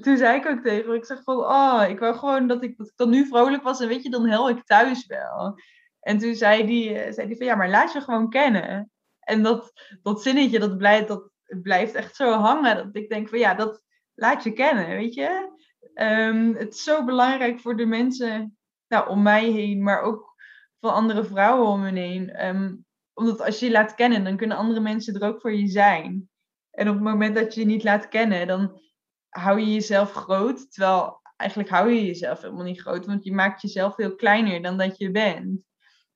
Toen 0.00 0.16
zei 0.16 0.38
ik 0.38 0.46
ook 0.46 0.62
tegen 0.62 0.86
haar, 0.86 0.96
ik 0.96 1.04
zeg 1.04 1.22
van, 1.22 1.36
oh, 1.36 1.84
ik 1.88 1.98
wou 1.98 2.16
gewoon 2.16 2.46
dat 2.46 2.62
ik, 2.62 2.76
dat 2.76 2.86
ik 2.86 2.92
dan 2.96 3.10
nu 3.10 3.26
vrolijk 3.26 3.62
was 3.62 3.80
en 3.80 3.88
weet 3.88 4.02
je, 4.02 4.10
dan 4.10 4.28
hel 4.28 4.48
ik 4.48 4.64
thuis 4.64 5.06
wel. 5.06 5.58
En 6.00 6.18
toen 6.18 6.34
zei 6.34 6.66
die, 6.66 6.98
eh, 6.98 7.12
zei 7.12 7.26
die 7.26 7.36
van, 7.36 7.46
ja, 7.46 7.54
maar 7.54 7.68
laat 7.68 7.92
je 7.92 8.00
gewoon 8.00 8.30
kennen. 8.30 8.90
En 9.30 9.42
dat, 9.42 9.72
dat 10.02 10.22
zinnetje, 10.22 10.58
dat 10.58 10.78
blijft, 10.78 11.08
dat 11.08 11.30
blijft 11.62 11.94
echt 11.94 12.16
zo 12.16 12.32
hangen, 12.32 12.76
dat 12.76 12.96
ik 12.96 13.08
denk 13.08 13.28
van, 13.28 13.38
ja, 13.38 13.54
dat 13.54 13.82
laat 14.14 14.44
je 14.44 14.52
kennen, 14.52 14.88
weet 14.88 15.14
je. 15.14 15.58
Ehm, 15.94 16.54
het 16.54 16.74
is 16.74 16.82
zo 16.82 17.04
belangrijk 17.04 17.60
voor 17.60 17.76
de 17.76 17.86
mensen 17.86 18.58
nou, 18.88 19.08
om 19.08 19.22
mij 19.22 19.50
heen, 19.50 19.82
maar 19.82 20.00
ook 20.00 20.34
voor 20.80 20.90
andere 20.90 21.24
vrouwen 21.24 21.68
om 21.68 21.80
me 21.80 22.00
heen. 22.00 22.30
Ehm, 22.30 22.76
omdat 23.14 23.40
als 23.40 23.58
je 23.58 23.66
je 23.66 23.72
laat 23.72 23.94
kennen, 23.94 24.24
dan 24.24 24.36
kunnen 24.36 24.56
andere 24.56 24.80
mensen 24.80 25.14
er 25.14 25.28
ook 25.28 25.40
voor 25.40 25.52
je 25.52 25.66
zijn. 25.66 26.30
En 26.70 26.88
op 26.88 26.94
het 26.94 27.04
moment 27.04 27.34
dat 27.34 27.54
je 27.54 27.60
je 27.60 27.66
niet 27.66 27.84
laat 27.84 28.08
kennen, 28.08 28.46
dan 28.46 28.80
hou 29.28 29.60
je 29.60 29.72
jezelf 29.72 30.12
groot. 30.12 30.72
Terwijl 30.72 31.20
eigenlijk 31.36 31.70
hou 31.70 31.90
je 31.90 32.04
jezelf 32.04 32.40
helemaal 32.40 32.64
niet 32.64 32.80
groot, 32.80 33.06
want 33.06 33.24
je 33.24 33.32
maakt 33.32 33.62
jezelf 33.62 33.94
veel 33.94 34.14
kleiner 34.14 34.62
dan 34.62 34.78
dat 34.78 34.98
je 34.98 35.10
bent. 35.10 35.69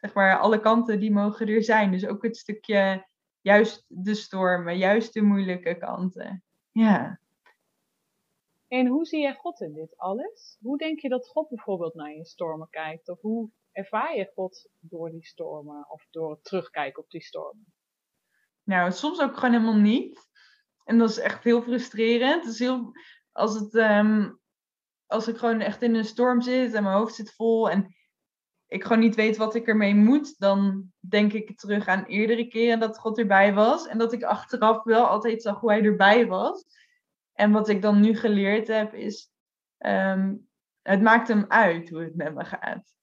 Zeg 0.04 0.14
maar, 0.14 0.38
alle 0.38 0.60
kanten 0.60 1.00
die 1.00 1.12
mogen 1.12 1.48
er 1.48 1.62
zijn. 1.62 1.90
Dus 1.90 2.06
ook 2.06 2.22
het 2.22 2.36
stukje, 2.36 3.06
juist 3.40 3.84
de 3.88 4.14
stormen, 4.14 4.78
juist 4.78 5.12
de 5.12 5.22
moeilijke 5.22 5.74
kanten. 5.78 6.44
Ja. 6.72 7.20
En 8.68 8.86
hoe 8.86 9.04
zie 9.04 9.20
jij 9.20 9.34
God 9.34 9.60
in 9.60 9.72
dit 9.72 9.96
alles? 9.96 10.58
Hoe 10.60 10.78
denk 10.78 11.00
je 11.00 11.08
dat 11.08 11.28
God 11.28 11.48
bijvoorbeeld 11.48 11.94
naar 11.94 12.12
je 12.12 12.24
stormen 12.24 12.70
kijkt? 12.70 13.08
Of 13.08 13.20
hoe 13.20 13.50
ervaar 13.72 14.16
je 14.16 14.30
God 14.34 14.68
door 14.80 15.10
die 15.10 15.26
stormen? 15.26 15.90
Of 15.90 16.06
door 16.10 16.30
het 16.30 16.44
terugkijken 16.44 17.02
op 17.02 17.10
die 17.10 17.22
stormen? 17.22 17.72
Nou, 18.62 18.92
soms 18.92 19.20
ook 19.20 19.36
gewoon 19.36 19.54
helemaal 19.54 19.80
niet. 19.80 20.28
En 20.84 20.98
dat 20.98 21.10
is 21.10 21.18
echt 21.18 21.44
heel 21.44 21.62
frustrerend. 21.62 22.44
Het 22.44 22.52
is 22.52 22.58
heel, 22.58 22.92
als, 23.32 23.54
het, 23.54 23.74
ehm, 23.74 24.30
als 25.06 25.28
ik 25.28 25.36
gewoon 25.36 25.60
echt 25.60 25.82
in 25.82 25.94
een 25.94 26.04
storm 26.04 26.40
zit 26.40 26.74
en 26.74 26.82
mijn 26.82 26.96
hoofd 26.96 27.14
zit 27.14 27.34
vol 27.34 27.70
en 27.70 27.94
ik 28.66 28.82
gewoon 28.82 28.98
niet 28.98 29.14
weet 29.14 29.36
wat 29.36 29.54
ik 29.54 29.66
ermee 29.66 29.94
moet, 29.94 30.38
dan 30.38 30.92
denk 31.00 31.32
ik 31.32 31.58
terug 31.58 31.86
aan 31.86 32.04
eerdere 32.04 32.48
keren 32.48 32.80
dat 32.80 32.98
God 32.98 33.18
erbij 33.18 33.54
was. 33.54 33.86
En 33.86 33.98
dat 33.98 34.12
ik 34.12 34.22
achteraf 34.22 34.84
wel 34.84 35.06
altijd 35.06 35.42
zag 35.42 35.60
hoe 35.60 35.70
hij 35.70 35.82
erbij 35.82 36.26
was. 36.26 36.64
En 37.32 37.52
wat 37.52 37.68
ik 37.68 37.82
dan 37.82 38.00
nu 38.00 38.16
geleerd 38.16 38.68
heb 38.68 38.94
is, 38.94 39.30
ehm, 39.78 40.34
het 40.82 41.02
maakt 41.02 41.28
hem 41.28 41.44
uit 41.48 41.90
hoe 41.90 42.02
het 42.02 42.14
met 42.14 42.34
me 42.34 42.44
gaat. 42.44 42.94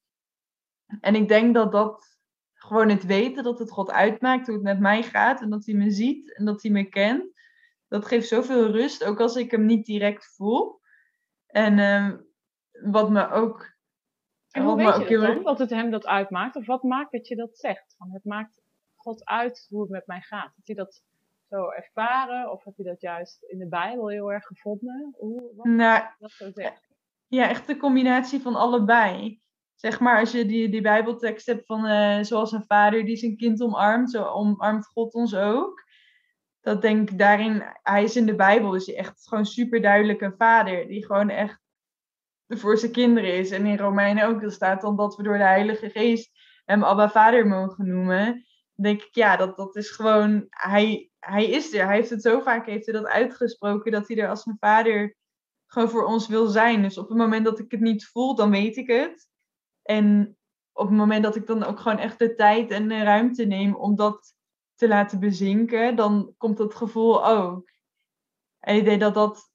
En 1.00 1.16
ik 1.16 1.28
denk 1.28 1.54
dat 1.54 1.72
dat 1.72 2.18
gewoon 2.54 2.90
het 2.90 3.06
weten 3.06 3.44
dat 3.44 3.60
het 3.60 3.72
God 3.72 3.92
uitmaakt 3.92 4.46
hoe 4.46 4.56
het 4.56 4.64
met 4.64 4.80
mij 4.80 5.04
gaat 5.04 5.42
en 5.42 5.50
dat 5.50 5.66
hij 5.66 5.76
me 5.76 5.92
ziet 5.92 6.36
en 6.36 6.46
dat 6.46 6.62
hij 6.62 6.72
me 6.72 6.84
kent. 6.84 7.40
Dat 7.88 8.06
geeft 8.06 8.28
zoveel 8.28 8.72
rust, 8.72 9.04
ook 9.04 9.20
als 9.20 9.36
ik 9.36 9.52
hem 9.52 9.66
niet 9.66 9.86
direct 9.86 10.34
voel. 10.36 10.82
En 11.48 11.80
ehm, 11.80 12.18
wat 12.92 13.10
me 13.10 13.30
ook. 13.30 13.71
En 14.52 14.64
hoe 14.64 14.76
weet 14.76 15.10
je 15.10 15.18
dat 15.18 15.36
dan? 15.36 15.44
Dat 15.44 15.60
het 15.60 15.70
hem 15.70 15.92
dat 15.92 16.06
uitmaakt? 16.06 16.56
Of 16.56 16.66
wat 16.66 16.84
maakt 16.84 17.12
dat 17.12 17.28
je 17.28 17.36
dat 17.36 17.58
zegt? 17.58 17.96
Van 17.98 18.12
het 18.12 18.26
maakt 18.26 18.62
God 18.96 19.26
uit 19.26 19.66
hoe 19.70 19.82
het 19.82 19.90
met 19.90 20.08
mij 20.08 20.22
gaat. 20.22 20.56
Heb 20.56 20.66
je 20.66 20.76
dat 20.76 21.04
zo 21.50 21.70
ervaren? 21.70 22.52
Of 22.52 22.64
heb 22.64 22.74
je 22.78 22.84
dat 22.84 23.02
juist 23.02 23.44
in 23.44 23.58
de 23.58 23.68
Bijbel 23.68 24.10
heel 24.10 24.32
erg 24.32 24.46
gevonden? 24.46 25.16
Hoe, 25.18 25.52
wat 25.56 25.66
Nou, 25.66 26.04
dat 26.20 26.32
zo 26.32 26.52
zegt? 26.54 26.90
Ja, 27.28 27.50
echt 27.50 27.68
de 27.68 27.78
combinatie 27.78 28.42
van 28.42 28.56
allebei. 28.56 29.42
Zeg 29.76 30.00
maar, 30.00 30.20
als 30.20 30.32
je 30.32 30.46
die, 30.46 30.70
die 30.70 30.82
Bijbeltekst 30.82 31.46
hebt 31.46 31.66
van 31.66 31.86
eh, 31.86 32.24
zoals 32.24 32.52
een 32.52 32.66
vader 32.68 33.06
die 33.06 33.16
zijn 33.16 33.38
kind 33.38 33.62
omarmt, 33.62 34.12
zo 34.12 34.24
omarmt 34.24 34.88
God 34.88 35.14
ons 35.14 35.36
ook. 35.36 35.90
Dat 36.62 36.82
denk 36.82 37.10
ik 37.10 37.18
daarin, 37.18 37.64
hij 37.84 38.04
is 38.04 38.16
in 38.16 38.26
de 38.26 38.36
Bijbel, 38.36 38.76
is 38.76 38.86
hij 38.86 38.96
echt 38.96 39.28
gewoon 39.28 39.46
super 39.46 39.82
duidelijk 39.82 40.22
een 40.22 40.36
vader 40.38 40.88
die 40.88 41.06
gewoon 41.06 41.30
echt 41.30 41.61
voor 42.58 42.78
zijn 42.78 42.92
kinderen 42.92 43.34
is. 43.34 43.52
En 43.52 43.66
in 43.66 43.78
Romeinen 43.78 44.28
ook, 44.28 44.42
er 44.42 44.52
staat 44.52 44.82
dan 44.82 44.96
dat 44.96 45.16
we 45.16 45.24
door 45.24 45.38
de 45.38 45.44
Heilige 45.44 45.90
Geest 45.90 46.32
hem 46.66 46.84
Abba 46.84 47.10
Vader 47.10 47.48
mogen 47.48 47.88
noemen. 47.88 48.26
Dan 48.76 48.86
denk 48.86 49.02
ik, 49.02 49.16
ja, 49.16 49.36
dat, 49.36 49.58
dat 49.58 49.76
is 49.76 49.90
gewoon, 49.90 50.46
hij, 50.50 51.12
hij 51.20 51.50
is 51.50 51.74
er. 51.74 51.86
Hij 51.86 51.96
heeft 51.96 52.10
het 52.10 52.22
zo 52.22 52.40
vaak, 52.40 52.66
heeft 52.66 52.86
hij 52.86 52.94
dat 52.94 53.06
uitgesproken, 53.06 53.92
dat 53.92 54.08
hij 54.08 54.18
er 54.18 54.30
als 54.30 54.46
een 54.46 54.58
vader 54.60 55.16
gewoon 55.66 55.90
voor 55.90 56.06
ons 56.06 56.28
wil 56.28 56.48
zijn. 56.48 56.82
Dus 56.82 56.98
op 56.98 57.08
het 57.08 57.18
moment 57.18 57.46
dat 57.46 57.60
ik 57.60 57.72
het 57.72 57.80
niet 57.80 58.06
voel, 58.06 58.36
dan 58.36 58.52
weet 58.52 58.78
ik 58.78 58.88
het. 58.88 59.30
En 59.82 60.38
op 60.72 60.88
het 60.88 60.98
moment 60.98 61.24
dat 61.24 61.36
ik 61.36 61.48
dan 61.48 61.64
ook 61.64 61.80
gewoon 61.80 61.98
echt 61.98 62.20
de 62.20 62.36
tijd 62.36 62.72
en 62.72 62.88
de 62.88 63.04
ruimte 63.04 63.46
neem 63.46 63.76
om 63.76 63.96
dat 63.96 64.36
te 64.76 64.88
laten 64.88 65.20
bezinken, 65.20 65.96
dan 65.96 66.34
komt 66.38 66.58
dat 66.58 66.76
gevoel 66.76 67.28
ook. 67.28 67.70
En 68.60 68.76
ik 68.76 68.86
denk 68.86 69.02
dat 69.02 69.14
dat, 69.14 69.51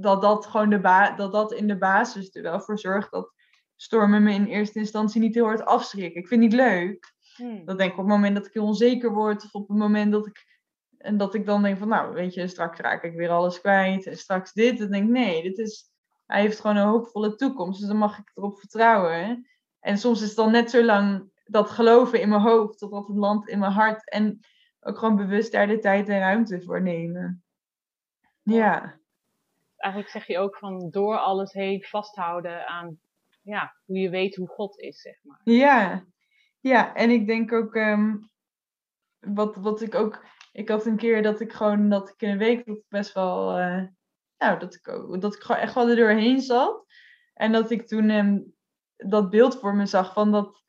dat, 0.00 0.22
dat, 0.22 0.46
gewoon 0.46 0.70
de 0.70 0.80
ba 0.80 1.10
dat 1.10 1.32
dat 1.32 1.52
in 1.52 1.66
de 1.66 1.78
basis 1.78 2.34
er 2.34 2.42
wel 2.42 2.60
voor 2.60 2.78
zorgt 2.78 3.10
dat 3.10 3.32
stormen 3.76 4.22
me 4.22 4.32
in 4.32 4.44
eerste 4.44 4.78
instantie 4.78 5.20
niet 5.20 5.34
heel 5.34 5.44
hard 5.44 5.64
afschrikken. 5.64 6.20
Ik 6.20 6.28
vind 6.28 6.42
het 6.42 6.50
niet 6.50 6.60
leuk. 6.60 7.12
Hmm. 7.36 7.64
Dat 7.64 7.78
denk 7.78 7.92
ik 7.92 7.98
op 7.98 8.04
het 8.04 8.14
moment 8.14 8.36
dat 8.36 8.46
ik 8.46 8.52
heel 8.52 8.64
onzeker 8.64 9.12
word, 9.12 9.44
of 9.44 9.52
op 9.52 9.68
het 9.68 9.78
moment 9.78 10.12
dat 10.12 10.26
ik. 10.26 10.56
En 10.98 11.16
dat 11.16 11.34
ik 11.34 11.46
dan 11.46 11.62
denk 11.62 11.78
van, 11.78 11.88
nou, 11.88 12.14
weet 12.14 12.34
je, 12.34 12.48
straks 12.48 12.78
raak 12.78 13.02
ik 13.02 13.14
weer 13.14 13.30
alles 13.30 13.60
kwijt. 13.60 14.06
En 14.06 14.16
straks 14.16 14.52
dit. 14.52 14.78
Dan 14.78 14.90
denk 14.90 15.04
ik, 15.04 15.10
nee, 15.10 15.42
dit 15.42 15.58
is. 15.58 15.90
Hij 16.26 16.40
heeft 16.40 16.60
gewoon 16.60 16.76
een 16.76 16.86
hoopvolle 16.86 17.34
toekomst. 17.34 17.78
Dus 17.78 17.88
dan 17.88 17.98
mag 17.98 18.18
ik 18.18 18.30
erop 18.34 18.58
vertrouwen. 18.58 19.46
En 19.80 19.98
soms 19.98 20.20
is 20.20 20.26
het 20.26 20.36
dan 20.36 20.50
net 20.50 20.70
zo 20.70 20.84
lang 20.84 21.30
dat 21.44 21.70
geloven 21.70 22.20
in 22.20 22.28
mijn 22.28 22.40
hoofd, 22.40 22.78
totdat 22.78 23.06
het 23.06 23.16
landt 23.16 23.48
in 23.48 23.58
mijn 23.58 23.72
hart. 23.72 24.10
En 24.10 24.40
ook 24.80 24.98
gewoon 24.98 25.16
bewust 25.16 25.52
daar 25.52 25.66
de 25.66 25.78
tijd 25.78 26.08
en 26.08 26.18
ruimte 26.18 26.62
voor 26.62 26.82
nemen. 26.82 27.44
Ja, 28.42 28.98
Eigenlijk 29.88 30.10
zeg 30.16 30.26
je 30.26 30.38
ook 30.38 30.56
van 30.56 30.90
door 30.90 31.18
alles 31.18 31.52
heen 31.52 31.82
vasthouden 31.82 32.66
aan 32.66 32.98
ja, 33.42 33.74
hoe 33.84 33.98
je 33.98 34.10
weet 34.10 34.36
hoe 34.36 34.48
God 34.48 34.78
is, 34.78 35.00
zeg 35.00 35.18
maar. 35.22 35.40
ja, 35.44 36.04
ja. 36.60 36.94
En 36.94 37.10
ik 37.10 37.26
denk 37.26 37.52
ook, 37.52 37.74
ehm, 37.74 38.16
wat, 39.18 39.56
wat 39.56 39.80
ik 39.80 39.94
ook, 39.94 40.24
ik 40.52 40.68
had 40.68 40.86
een 40.86 40.96
keer 40.96 41.22
dat 41.22 41.40
ik 41.40 41.52
gewoon, 41.52 41.88
dat 41.88 42.08
ik 42.08 42.22
in 42.22 42.30
een 42.30 42.38
week 42.38 42.66
dat 42.66 42.82
best 42.88 43.12
wel, 43.12 43.58
eh, 43.58 43.82
nou, 44.38 44.58
dat 44.58 44.74
ik, 44.74 44.84
dat 45.20 45.34
ik 45.34 45.42
gewoon 45.42 45.60
echt 45.60 45.74
wel 45.74 45.88
er 45.88 45.96
doorheen 45.96 46.40
zat. 46.40 46.84
En 47.34 47.52
dat 47.52 47.70
ik 47.70 47.86
toen 47.86 48.10
ehm, 48.10 48.38
dat 48.96 49.30
beeld 49.30 49.58
voor 49.60 49.74
me 49.74 49.86
zag 49.86 50.12
van 50.12 50.32
dat, 50.32 50.62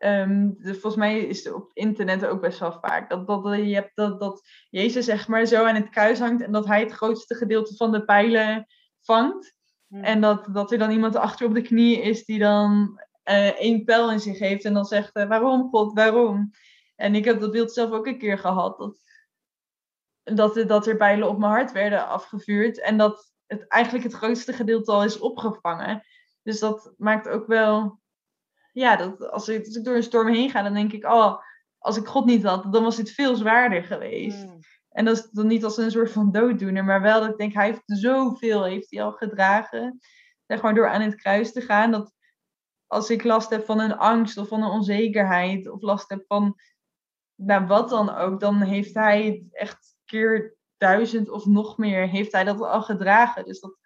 de, 0.00 0.72
volgens 0.72 0.96
mij 0.96 1.18
is 1.18 1.44
het 1.44 1.54
op 1.54 1.70
internet 1.72 2.26
ook 2.26 2.40
best 2.40 2.58
wel 2.58 2.72
vaak, 2.72 3.10
dat, 3.10 3.26
dat, 3.26 3.56
je 3.56 3.74
hebt 3.74 3.90
dat, 3.94 4.20
dat 4.20 4.48
Jezus 4.70 5.04
zeg 5.04 5.28
maar 5.28 5.46
zo 5.46 5.64
aan 5.64 5.74
het 5.74 5.88
kruis 5.88 6.18
hangt 6.18 6.42
en 6.42 6.52
dat 6.52 6.66
hij 6.66 6.80
het 6.80 6.92
grootste 6.92 7.34
gedeelte 7.34 7.76
van 7.76 7.92
de 7.92 8.04
pijlen 8.04 8.66
vangt. 9.00 9.54
Hmm. 9.86 10.04
En 10.04 10.20
dat, 10.20 10.48
dat 10.52 10.72
er 10.72 10.78
dan 10.78 10.90
iemand 10.90 11.16
achter 11.16 11.46
op 11.46 11.54
de 11.54 11.62
knieën 11.62 12.02
is 12.02 12.24
die 12.24 12.38
dan 12.38 13.00
uh, 13.24 13.60
één 13.60 13.84
pijl 13.84 14.10
in 14.10 14.20
zich 14.20 14.38
heeft 14.38 14.64
en 14.64 14.74
dan 14.74 14.84
zegt: 14.84 15.16
uh, 15.16 15.28
Waarom, 15.28 15.68
God, 15.70 15.92
waarom? 15.92 16.50
En 16.96 17.14
ik 17.14 17.24
heb 17.24 17.40
dat 17.40 17.52
beeld 17.52 17.72
zelf 17.72 17.90
ook 17.90 18.06
een 18.06 18.18
keer 18.18 18.38
gehad. 18.38 18.78
Dat, 18.78 18.96
dat, 20.22 20.68
dat 20.68 20.86
er 20.86 20.96
bijlen 20.96 21.28
op 21.28 21.38
mijn 21.38 21.52
hart 21.52 21.72
werden 21.72 22.08
afgevuurd. 22.08 22.80
En 22.80 22.98
dat 22.98 23.32
het 23.46 23.68
eigenlijk 23.68 24.04
het 24.04 24.14
grootste 24.14 24.52
gedeelte 24.52 24.92
al 24.92 25.04
is 25.04 25.18
opgevangen. 25.18 26.02
Dus 26.42 26.58
dat 26.58 26.94
maakt 26.96 27.28
ook 27.28 27.46
wel. 27.46 28.00
Ja, 28.72 28.96
dat 28.96 29.30
als, 29.30 29.48
ik, 29.48 29.66
als 29.66 29.76
ik 29.76 29.84
door 29.84 29.96
een 29.96 30.02
storm 30.02 30.28
heen 30.28 30.50
ga, 30.50 30.62
dan 30.62 30.74
denk 30.74 30.92
ik: 30.92 31.04
Oh, 31.04 31.42
als 31.78 31.96
ik 31.96 32.06
God 32.06 32.24
niet 32.24 32.42
had, 32.42 32.72
dan 32.72 32.82
was 32.82 32.96
dit 32.96 33.10
veel 33.10 33.36
zwaarder 33.36 33.82
geweest. 33.82 34.42
Hmm. 34.42 34.58
En 34.90 35.04
dat 35.04 35.16
is 35.16 35.30
dan 35.30 35.46
niet 35.46 35.64
als 35.64 35.76
een 35.76 35.90
soort 35.90 36.12
van 36.12 36.32
dooddoener, 36.32 36.84
maar 36.84 37.02
wel 37.02 37.20
dat 37.20 37.30
ik 37.30 37.36
denk, 37.36 37.52
hij 37.52 37.66
heeft 37.66 37.82
zoveel, 37.84 38.64
heeft 38.64 38.90
hij 38.90 39.02
al 39.02 39.12
gedragen. 39.12 39.98
Zeg 40.46 40.62
maar 40.62 40.74
door 40.74 40.88
aan 40.88 41.00
het 41.00 41.14
kruis 41.14 41.52
te 41.52 41.60
gaan, 41.60 41.90
dat 41.90 42.12
als 42.86 43.10
ik 43.10 43.24
last 43.24 43.50
heb 43.50 43.64
van 43.64 43.80
een 43.80 43.96
angst 43.96 44.38
of 44.38 44.48
van 44.48 44.62
een 44.62 44.70
onzekerheid, 44.70 45.70
of 45.70 45.82
last 45.82 46.10
heb 46.10 46.24
van, 46.26 46.56
nou 47.34 47.66
wat 47.66 47.88
dan 47.88 48.14
ook, 48.14 48.40
dan 48.40 48.60
heeft 48.60 48.94
hij 48.94 49.24
het 49.24 49.54
echt 49.54 49.96
keer 50.04 50.56
duizend 50.76 51.28
of 51.28 51.46
nog 51.46 51.78
meer, 51.78 52.08
heeft 52.08 52.32
hij 52.32 52.44
dat 52.44 52.60
al 52.60 52.82
gedragen. 52.82 53.44
Dus 53.44 53.60
dat 53.60 53.76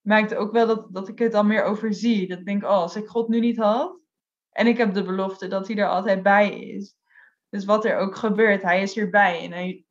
maakt 0.00 0.34
ook 0.34 0.52
wel 0.52 0.66
dat, 0.66 0.86
dat 0.90 1.08
ik 1.08 1.18
het 1.18 1.32
dan 1.32 1.46
meer 1.46 1.62
overzie. 1.62 2.28
Dat 2.28 2.38
ik 2.38 2.46
denk, 2.46 2.62
oh, 2.62 2.70
als 2.70 2.96
ik 2.96 3.06
God 3.06 3.28
nu 3.28 3.40
niet 3.40 3.56
had, 3.56 3.98
en 4.58 4.66
ik 4.66 4.76
heb 4.76 4.94
de 4.94 5.02
belofte 5.02 5.48
dat 5.48 5.66
hij 5.66 5.76
er 5.76 5.88
altijd 5.88 6.22
bij 6.22 6.60
is. 6.60 6.96
Dus 7.48 7.64
wat 7.64 7.84
er 7.84 7.96
ook 7.96 8.16
gebeurt, 8.16 8.62
hij 8.62 8.82
is 8.82 8.96
erbij. 8.96 9.44
En 9.44 9.52
hij, 9.52 9.84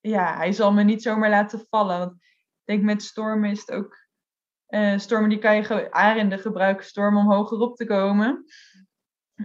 ja, 0.00 0.36
hij 0.36 0.52
zal 0.52 0.72
me 0.72 0.82
niet 0.82 1.02
zomaar 1.02 1.30
laten 1.30 1.66
vallen. 1.70 1.98
Want 1.98 2.12
ik 2.12 2.62
denk 2.64 2.82
met 2.82 3.02
stormen 3.02 3.50
is 3.50 3.60
het 3.60 3.70
ook. 3.70 3.96
Uh, 4.68 4.98
stormen 4.98 5.28
die 5.28 5.38
kan 5.38 5.56
je 5.56 5.92
arenden 5.92 6.38
gebruiken, 6.38 6.84
storm 6.84 7.16
om 7.16 7.30
hoger 7.32 7.58
op 7.58 7.76
te 7.76 7.86
komen. 7.86 8.44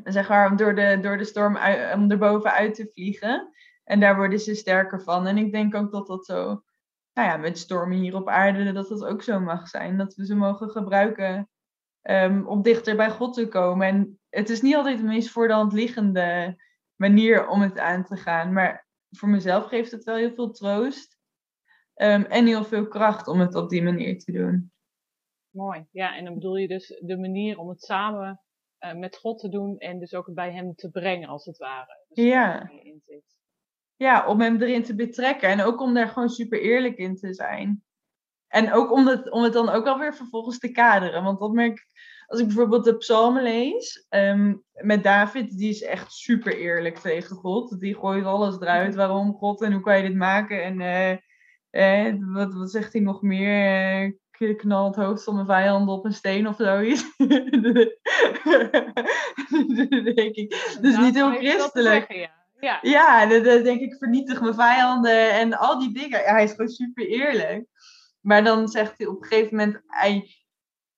Zeg 0.04 0.30
maar 0.30 0.50
om 0.50 0.56
door 0.56 0.76
de, 0.76 1.00
door 1.02 1.18
de 1.18 1.24
storm 1.24 1.58
om 1.94 2.12
erboven 2.12 2.52
uit 2.52 2.76
te 2.76 2.90
vliegen. 2.94 3.52
En 3.84 4.00
daar 4.00 4.16
worden 4.16 4.40
ze 4.40 4.56
sterker 4.56 5.02
van. 5.02 5.28
En 5.28 5.38
ik 5.38 5.52
denk 5.52 5.76
ook 5.76 5.92
dat 5.92 6.08
dat 6.08 6.26
zo, 6.26 6.64
nou 7.14 7.28
ja, 7.28 7.38
met 7.38 7.58
stormen 7.58 7.98
hier 7.98 8.16
op 8.16 8.30
aarde, 8.30 8.72
dat 8.72 8.90
dat 8.90 9.06
ook 9.06 9.22
zo 9.22 9.40
mag 9.40 9.68
zijn. 9.68 9.98
Dat 9.98 10.16
we 10.16 10.26
ze 10.26 10.36
mogen 10.36 10.70
gebruiken 10.70 11.50
um, 12.02 12.48
om 12.48 12.62
dichter 12.62 12.96
bij 12.96 13.10
God 13.10 13.34
te 13.34 13.48
komen. 13.48 13.88
En 13.88 14.19
het 14.30 14.50
is 14.50 14.62
niet 14.62 14.76
altijd 14.76 14.98
de 14.98 15.04
meest 15.04 15.30
voor 15.30 15.48
de 15.48 15.54
hand 15.54 15.74
liggende 15.74 16.58
manier 16.96 17.48
om 17.48 17.62
het 17.62 17.80
aan 17.80 18.04
te 18.04 18.16
gaan. 18.16 18.54
Maar 18.54 18.88
voor 19.10 19.30
mezelf 19.30 19.66
geeft 19.66 19.92
het 19.92 20.04
wel 20.04 20.16
heel 20.16 20.34
veel 20.34 20.52
troost. 20.52 21.18
Um, 21.96 22.26
en 22.26 22.46
heel 22.46 22.64
veel 22.64 22.88
kracht 22.88 23.28
om 23.28 23.40
het 23.40 23.56
op 23.56 23.70
die 23.70 23.84
manier 23.84 24.20
te 24.20 24.32
doen. 24.32 24.72
Mooi. 25.50 25.88
Ja, 25.92 26.16
en 26.16 26.26
dan 26.26 26.34
bedoel 26.34 26.56
je 26.56 26.68
dus 26.68 27.00
de 27.02 27.18
manier 27.18 27.58
om 27.58 27.70
het 27.70 27.84
samen 27.84 28.42
uh, 28.80 28.94
met 28.94 29.18
God 29.18 29.40
te 29.40 29.50
doen 29.50 29.78
en 29.78 30.00
dus 30.00 30.14
ook 30.14 30.34
bij 30.34 30.52
Hem 30.52 30.76
te 30.76 30.90
brengen, 30.90 31.30
als 31.30 31.46
het 31.46 31.58
ware. 31.58 32.06
Dus 32.08 32.26
ja. 32.26 32.72
Ja, 33.96 34.28
om 34.28 34.42
Hem 34.42 34.62
erin 34.62 34.84
te 34.84 34.96
betrekken 34.96 35.50
en 35.50 35.62
ook 35.62 35.82
om 35.82 35.94
daar 35.94 36.08
gewoon 36.08 36.30
super 36.30 36.62
eerlijk 36.62 36.98
in 36.98 37.16
te 37.16 37.34
zijn. 37.34 37.84
En 38.50 38.74
ook 38.74 38.92
om 38.92 39.08
het, 39.08 39.32
om 39.32 39.44
het 39.44 39.54
dan 39.54 39.70
ook 39.70 39.88
alweer 39.88 40.16
vervolgens 40.16 40.60
te 40.60 40.72
kaderen. 40.72 41.24
Want 41.24 41.40
dat 41.40 41.52
merk 41.52 41.72
ik 41.72 41.88
als 42.30 42.40
ik 42.40 42.46
bijvoorbeeld 42.46 42.84
de 42.84 42.98
psalmen 42.98 43.44
lees, 43.44 44.06
ehm, 44.10 44.54
met 44.74 45.04
David, 45.04 45.58
die 45.58 45.70
is 45.70 45.82
echt 45.82 46.14
super 46.14 46.58
eerlijk 46.58 46.98
tegen 46.98 47.36
God. 47.36 47.80
Die 47.80 47.96
gooit 47.96 48.26
alles 48.26 48.56
eruit. 48.60 48.96
Waarom 48.96 49.34
God 49.34 49.62
en 49.62 49.74
hoe 49.74 49.82
kan 49.82 49.98
je 49.98 50.04
dit 50.08 50.16
maken? 50.16 50.64
En 50.64 50.80
uh, 51.72 52.08
uh, 52.08 52.34
wat, 52.34 52.54
wat 52.54 52.72
zegt 52.72 52.94
hij 52.94 53.02
nog 53.02 53.22
meer? 53.22 54.18
Uh, 54.40 54.58
knal 54.58 54.86
het 54.86 54.96
hoofd 54.96 55.24
van 55.24 55.34
mijn 55.34 55.46
vijanden 55.46 55.96
op 55.96 56.06
een 56.06 56.14
steen 56.14 56.48
of 56.48 56.56
zoiets. 56.56 57.16
denk 60.16 60.36
ik. 60.36 60.78
Dus 60.82 60.98
niet 60.98 61.16
heel 61.16 61.32
christelijk. 61.32 62.14
ja. 62.14 62.38
Ja, 62.60 62.80
ja 62.82 63.26
dan, 63.26 63.64
denk 63.64 63.82
ik, 63.82 63.96
vernietig 63.96 64.42
mijn 64.42 64.54
vijanden 64.54 65.32
en 65.32 65.58
al 65.58 65.80
die 65.80 65.94
dingen. 65.94 66.20
Ja, 66.20 66.32
hij 66.32 66.44
is 66.44 66.52
gewoon 66.52 66.68
super 66.68 67.08
eerlijk. 67.08 67.66
Maar 68.20 68.44
dan 68.44 68.68
zegt 68.68 68.98
hij 68.98 69.08
op 69.08 69.22
een 69.22 69.28
gegeven 69.28 69.58
moment, 69.58 69.82
hij, 69.88 70.36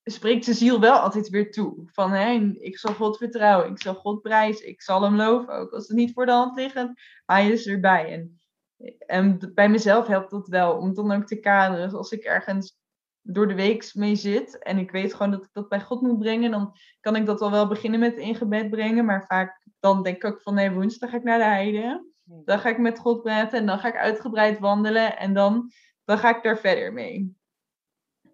spreekt 0.03 0.45
de 0.45 0.53
ziel 0.53 0.79
wel 0.79 0.99
altijd 0.99 1.29
weer 1.29 1.51
toe. 1.51 1.83
Van 1.85 2.11
hè, 2.11 2.31
ik 2.59 2.77
zal 2.77 2.93
God 2.93 3.17
vertrouwen, 3.17 3.71
ik 3.71 3.81
zal 3.81 3.95
God 3.95 4.21
prijzen, 4.21 4.67
ik 4.67 4.81
zal 4.81 5.01
hem 5.01 5.15
loven 5.15 5.53
ook. 5.53 5.71
Als 5.71 5.87
het 5.87 5.97
niet 5.97 6.13
voor 6.13 6.25
de 6.25 6.31
hand 6.31 6.55
ligt, 6.55 6.87
hij 7.25 7.49
is 7.49 7.67
erbij. 7.67 8.11
En, 8.13 8.39
en 8.97 9.51
bij 9.53 9.69
mezelf 9.69 10.07
helpt 10.07 10.31
dat 10.31 10.47
wel 10.47 10.77
om 10.77 10.93
dan 10.93 11.11
ook 11.11 11.25
te 11.25 11.39
kaderen. 11.39 11.85
Dus 11.85 11.97
als 11.97 12.11
ik 12.11 12.23
ergens 12.23 12.79
door 13.21 13.47
de 13.47 13.55
week 13.55 13.91
mee 13.93 14.15
zit 14.15 14.59
en 14.59 14.77
ik 14.77 14.91
weet 14.91 15.13
gewoon 15.13 15.31
dat 15.31 15.43
ik 15.43 15.49
dat 15.51 15.69
bij 15.69 15.81
God 15.81 16.01
moet 16.01 16.19
brengen, 16.19 16.51
dan 16.51 16.75
kan 16.99 17.15
ik 17.15 17.25
dat 17.25 17.41
al 17.41 17.51
wel 17.51 17.67
beginnen 17.67 17.99
met 17.99 18.17
in 18.17 18.35
gebed 18.35 18.69
brengen. 18.69 19.05
Maar 19.05 19.25
vaak 19.25 19.65
dan 19.79 20.03
denk 20.03 20.15
ik 20.15 20.25
ook 20.25 20.41
van 20.41 20.53
nee, 20.53 20.71
woensdag 20.71 21.09
ga 21.09 21.17
ik 21.17 21.23
naar 21.23 21.37
de 21.37 21.43
heide. 21.43 22.09
Dan 22.23 22.59
ga 22.59 22.69
ik 22.69 22.77
met 22.77 22.99
God 22.99 23.21
praten 23.21 23.59
en 23.59 23.65
dan 23.65 23.79
ga 23.79 23.87
ik 23.87 23.95
uitgebreid 23.95 24.59
wandelen 24.59 25.17
en 25.17 25.33
dan, 25.33 25.71
dan 26.11 26.19
ga 26.19 26.35
ik 26.35 26.43
daar 26.43 26.59
verder 26.59 26.93
mee. 26.93 27.35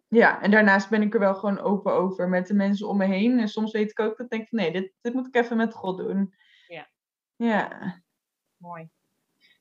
Ja, 0.08 0.42
en 0.42 0.52
daarnaast 0.52 0.90
ben 0.90 1.02
ik 1.02 1.14
er 1.14 1.20
wel 1.20 1.36
gewoon 1.36 1.60
open 1.60 1.94
over 1.94 2.30
met 2.30 2.48
de 2.48 2.54
mensen 2.54 2.88
om 2.88 2.98
me 2.98 3.06
heen. 3.06 3.40
En 3.40 3.48
soms 3.48 3.72
weet 3.72 3.92
ik 3.92 4.00
ook 4.00 4.18
dat 4.18 4.26
ik 4.26 4.30
denk 4.30 4.48
van 4.48 4.60
nee, 4.60 4.72
dit, 4.72 4.94
dit 5.02 5.14
moet 5.14 5.28
ik 5.28 5.36
even 5.36 5.58
met 5.58 5.74
God 5.74 5.98
doen. 5.98 6.34
Ja. 6.68 6.90
Ja. 7.36 8.02
Mooi. 8.58 8.90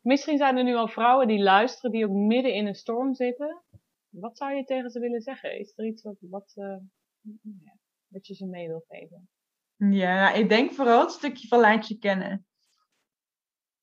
Misschien 0.03 0.39
zijn 0.39 0.57
er 0.57 0.65
nu 0.65 0.75
al 0.75 0.89
vrouwen 0.89 1.29
die 1.29 1.43
luisteren 1.43 1.91
die 1.91 2.05
ook 2.05 2.13
midden 2.13 2.53
in 2.53 2.67
een 2.67 2.75
storm 2.75 3.15
zitten. 3.15 3.63
Wat 4.09 4.37
zou 4.37 4.55
je 4.55 4.65
tegen 4.65 4.91
ze 4.91 5.01
willen 5.01 5.21
zeggen? 5.21 5.59
Is 5.59 5.73
er 5.77 5.87
iets 5.87 6.03
wat, 6.03 6.17
wat, 6.21 6.53
uh, 6.57 6.77
ja, 7.63 7.77
wat 8.09 8.27
je 8.27 8.35
ze 8.35 8.47
mee 8.47 8.69
wil 8.69 8.85
geven? 8.89 9.29
Ja, 9.77 10.15
nou, 10.15 10.39
ik 10.39 10.49
denk 10.49 10.73
vooral 10.73 11.01
het 11.01 11.11
stukje 11.11 11.49
van 11.49 11.61
laat 11.61 11.89
je 11.89 11.99
kennen. 11.99 12.47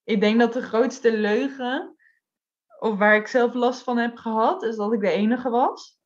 Ik 0.04 0.20
denk 0.20 0.40
dat 0.40 0.54
de 0.54 0.62
grootste 0.62 1.18
leugen, 1.18 1.96
of 2.84 2.98
waar 2.98 3.16
ik 3.16 3.28
zelf 3.28 3.54
last 3.54 3.84
van 3.84 3.98
heb 3.98 4.18
gehad, 4.18 4.64
is 4.64 4.76
dat 4.76 4.94
ik 4.94 5.00
de 5.00 5.12
enige 5.12 5.50
was 5.50 6.02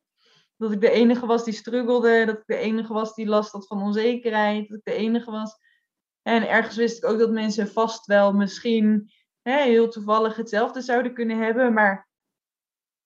dat 0.58 0.72
ik 0.72 0.80
de 0.80 0.90
enige 0.90 1.26
was 1.26 1.44
die 1.44 1.54
struggelde, 1.54 2.24
dat 2.26 2.36
ik 2.36 2.46
de 2.46 2.56
enige 2.56 2.92
was 2.92 3.14
die 3.14 3.26
last 3.26 3.52
had 3.52 3.66
van 3.66 3.82
onzekerheid, 3.82 4.68
dat 4.68 4.78
ik 4.78 4.84
de 4.84 4.92
enige 4.92 5.30
was. 5.30 5.56
En 6.22 6.48
ergens 6.48 6.76
wist 6.76 6.96
ik 6.96 7.10
ook 7.10 7.18
dat 7.18 7.30
mensen 7.30 7.68
vast 7.68 8.06
wel 8.06 8.32
misschien 8.32 9.10
hè, 9.42 9.62
heel 9.62 9.88
toevallig 9.88 10.36
hetzelfde 10.36 10.80
zouden 10.80 11.14
kunnen 11.14 11.38
hebben, 11.38 11.72
maar 11.72 12.08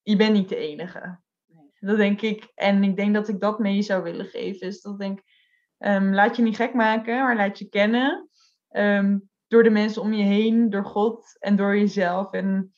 je 0.03 0.17
bent 0.17 0.33
niet 0.33 0.49
de 0.49 0.57
enige. 0.57 1.21
Dat 1.81 1.97
denk 1.97 2.21
ik. 2.21 2.53
En 2.55 2.83
ik 2.83 2.97
denk 2.97 3.15
dat 3.15 3.29
ik 3.29 3.41
dat 3.41 3.59
mee 3.59 3.83
zou 3.83 4.03
willen 4.03 4.27
geven. 4.27 4.67
Is 4.67 4.81
dat 4.81 4.93
ik 4.93 4.99
denk, 4.99 5.23
um, 5.79 6.15
laat 6.15 6.37
je 6.37 6.43
niet 6.43 6.57
gek 6.57 6.75
maken, 6.75 7.23
maar 7.23 7.37
laat 7.37 7.59
je 7.59 7.69
kennen. 7.69 8.29
Um, 8.71 9.31
door 9.47 9.63
de 9.63 9.71
mensen 9.71 10.03
om 10.03 10.13
je 10.13 10.25
heen, 10.25 10.71
door 10.71 10.85
God 10.85 11.37
en 11.39 11.57
door 11.57 11.77
jezelf. 11.77 12.33
En 12.33 12.75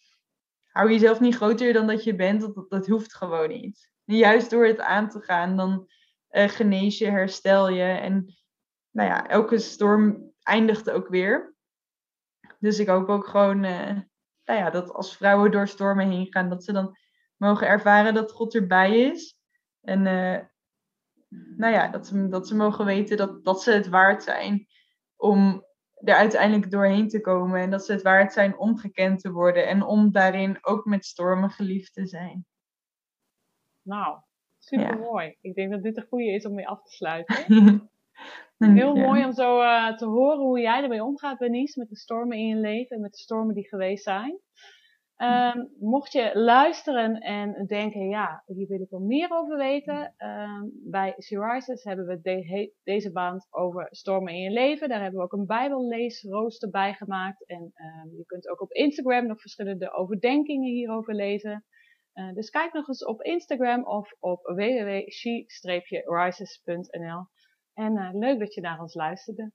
hou 0.75 0.91
jezelf 0.91 1.21
niet 1.21 1.35
groter 1.35 1.73
dan 1.73 1.87
dat 1.87 2.05
je 2.05 2.15
bent. 2.15 2.41
Dat, 2.41 2.71
dat 2.71 2.87
hoeft 2.87 3.15
gewoon 3.15 3.49
niet 3.49 3.89
juist 4.05 4.51
door 4.51 4.67
het 4.67 4.81
aan 4.81 5.09
te 5.09 5.21
gaan, 5.21 5.57
dan 5.57 5.89
uh, 6.31 6.49
genees 6.49 6.99
je, 6.99 7.07
herstel 7.07 7.69
je. 7.69 7.83
En 7.83 8.35
nou 8.91 9.09
ja, 9.09 9.29
elke 9.29 9.59
storm 9.59 10.33
eindigt 10.43 10.91
ook 10.91 11.09
weer. 11.09 11.55
Dus 12.59 12.79
ik 12.79 12.89
hoop 12.89 13.09
ook 13.09 13.27
gewoon 13.27 13.65
uh, 13.65 13.99
nou 14.45 14.59
ja, 14.59 14.71
dat 14.71 14.93
als 14.93 15.17
vrouwen 15.17 15.51
door 15.51 15.69
stormen 15.69 16.11
heen 16.11 16.33
gaan, 16.33 16.49
dat 16.49 16.65
ze 16.65 16.73
dan 16.73 16.97
mogen 17.37 17.67
ervaren 17.67 18.15
dat 18.15 18.33
God 18.33 18.55
erbij 18.55 19.01
is. 19.01 19.39
En 19.81 19.99
uh, 19.99 20.39
nou 21.57 21.73
ja, 21.73 21.89
dat 21.89 22.07
ze, 22.07 22.29
dat 22.29 22.49
ze 22.49 22.55
mogen 22.55 22.85
weten 22.85 23.17
dat, 23.17 23.45
dat 23.45 23.63
ze 23.63 23.71
het 23.71 23.89
waard 23.89 24.23
zijn 24.23 24.67
om 25.17 25.64
er 26.05 26.15
uiteindelijk 26.15 26.71
doorheen 26.71 27.09
te 27.09 27.21
komen. 27.21 27.61
En 27.61 27.71
dat 27.71 27.85
ze 27.85 27.93
het 27.93 28.03
waard 28.03 28.33
zijn 28.33 28.59
om 28.59 28.77
gekend 28.77 29.21
te 29.21 29.33
worden 29.33 29.67
en 29.67 29.83
om 29.83 30.13
daarin 30.13 30.59
ook 30.61 30.85
met 30.85 31.05
stormen 31.05 31.51
geliefd 31.51 31.95
te 31.95 32.07
zijn. 32.07 32.47
Nou, 33.83 34.19
super 34.59 34.99
mooi. 34.99 35.37
Ik 35.41 35.55
denk 35.55 35.71
dat 35.71 35.83
dit 35.83 35.97
een 35.97 36.07
goede 36.09 36.33
is 36.33 36.47
om 36.47 36.55
mee 36.55 36.69
af 36.69 36.83
te 36.83 36.93
sluiten. 36.93 37.45
Heel 38.59 38.95
mooi 38.95 39.25
om 39.25 39.33
zo 39.33 39.61
uh, 39.61 39.97
te 39.97 40.07
horen 40.07 40.39
hoe 40.39 40.61
jij 40.61 40.83
ermee 40.83 41.05
omgaat, 41.05 41.39
Benice, 41.39 41.79
met 41.79 41.89
de 41.89 41.97
stormen 41.97 42.37
in 42.37 42.47
je 42.47 42.57
leven 42.57 42.97
en 42.97 43.03
met 43.03 43.13
de 43.13 43.19
stormen 43.19 43.55
die 43.55 43.69
geweest 43.69 44.05
zijn. 44.05 44.39
Um, 45.17 45.71
mocht 45.79 46.13
je 46.13 46.31
luisteren 46.35 47.21
en 47.21 47.67
denken, 47.67 48.09
ja, 48.09 48.43
hier 48.47 48.69
wil 48.69 48.81
ik 48.81 48.91
wel 48.91 49.01
meer 49.01 49.31
over 49.31 49.57
weten. 49.57 50.15
Um, 50.19 50.73
bij 50.91 51.15
Syriza's 51.17 51.85
hebben 51.85 52.07
we 52.07 52.21
de, 52.21 52.73
deze 52.85 53.13
maand 53.13 53.47
over 53.51 53.87
stormen 53.91 54.33
in 54.33 54.41
je 54.41 54.51
leven. 54.51 54.89
Daar 54.89 55.01
hebben 55.01 55.19
we 55.19 55.25
ook 55.25 55.33
een 55.33 55.47
bijbelleesrooster 55.47 56.71
bij 56.71 56.95
gemaakt. 56.95 57.47
En 57.47 57.63
um, 57.63 58.17
je 58.17 58.25
kunt 58.27 58.49
ook 58.49 58.61
op 58.61 58.73
Instagram 58.73 59.27
nog 59.27 59.41
verschillende 59.41 59.93
overdenkingen 59.93 60.71
hierover 60.71 61.15
lezen. 61.15 61.65
Uh, 62.15 62.33
dus 62.33 62.51
kijk 62.51 62.73
nog 62.73 62.89
eens 62.89 63.05
op 63.05 63.23
Instagram 63.23 63.85
of 63.85 64.15
op 64.19 64.45
www.she-rises.nl. 64.45 67.27
En 67.75 67.97
uh, 67.97 68.09
leuk 68.13 68.39
dat 68.39 68.55
je 68.55 68.61
naar 68.61 68.81
ons 68.81 68.95
luisterde. 68.95 69.53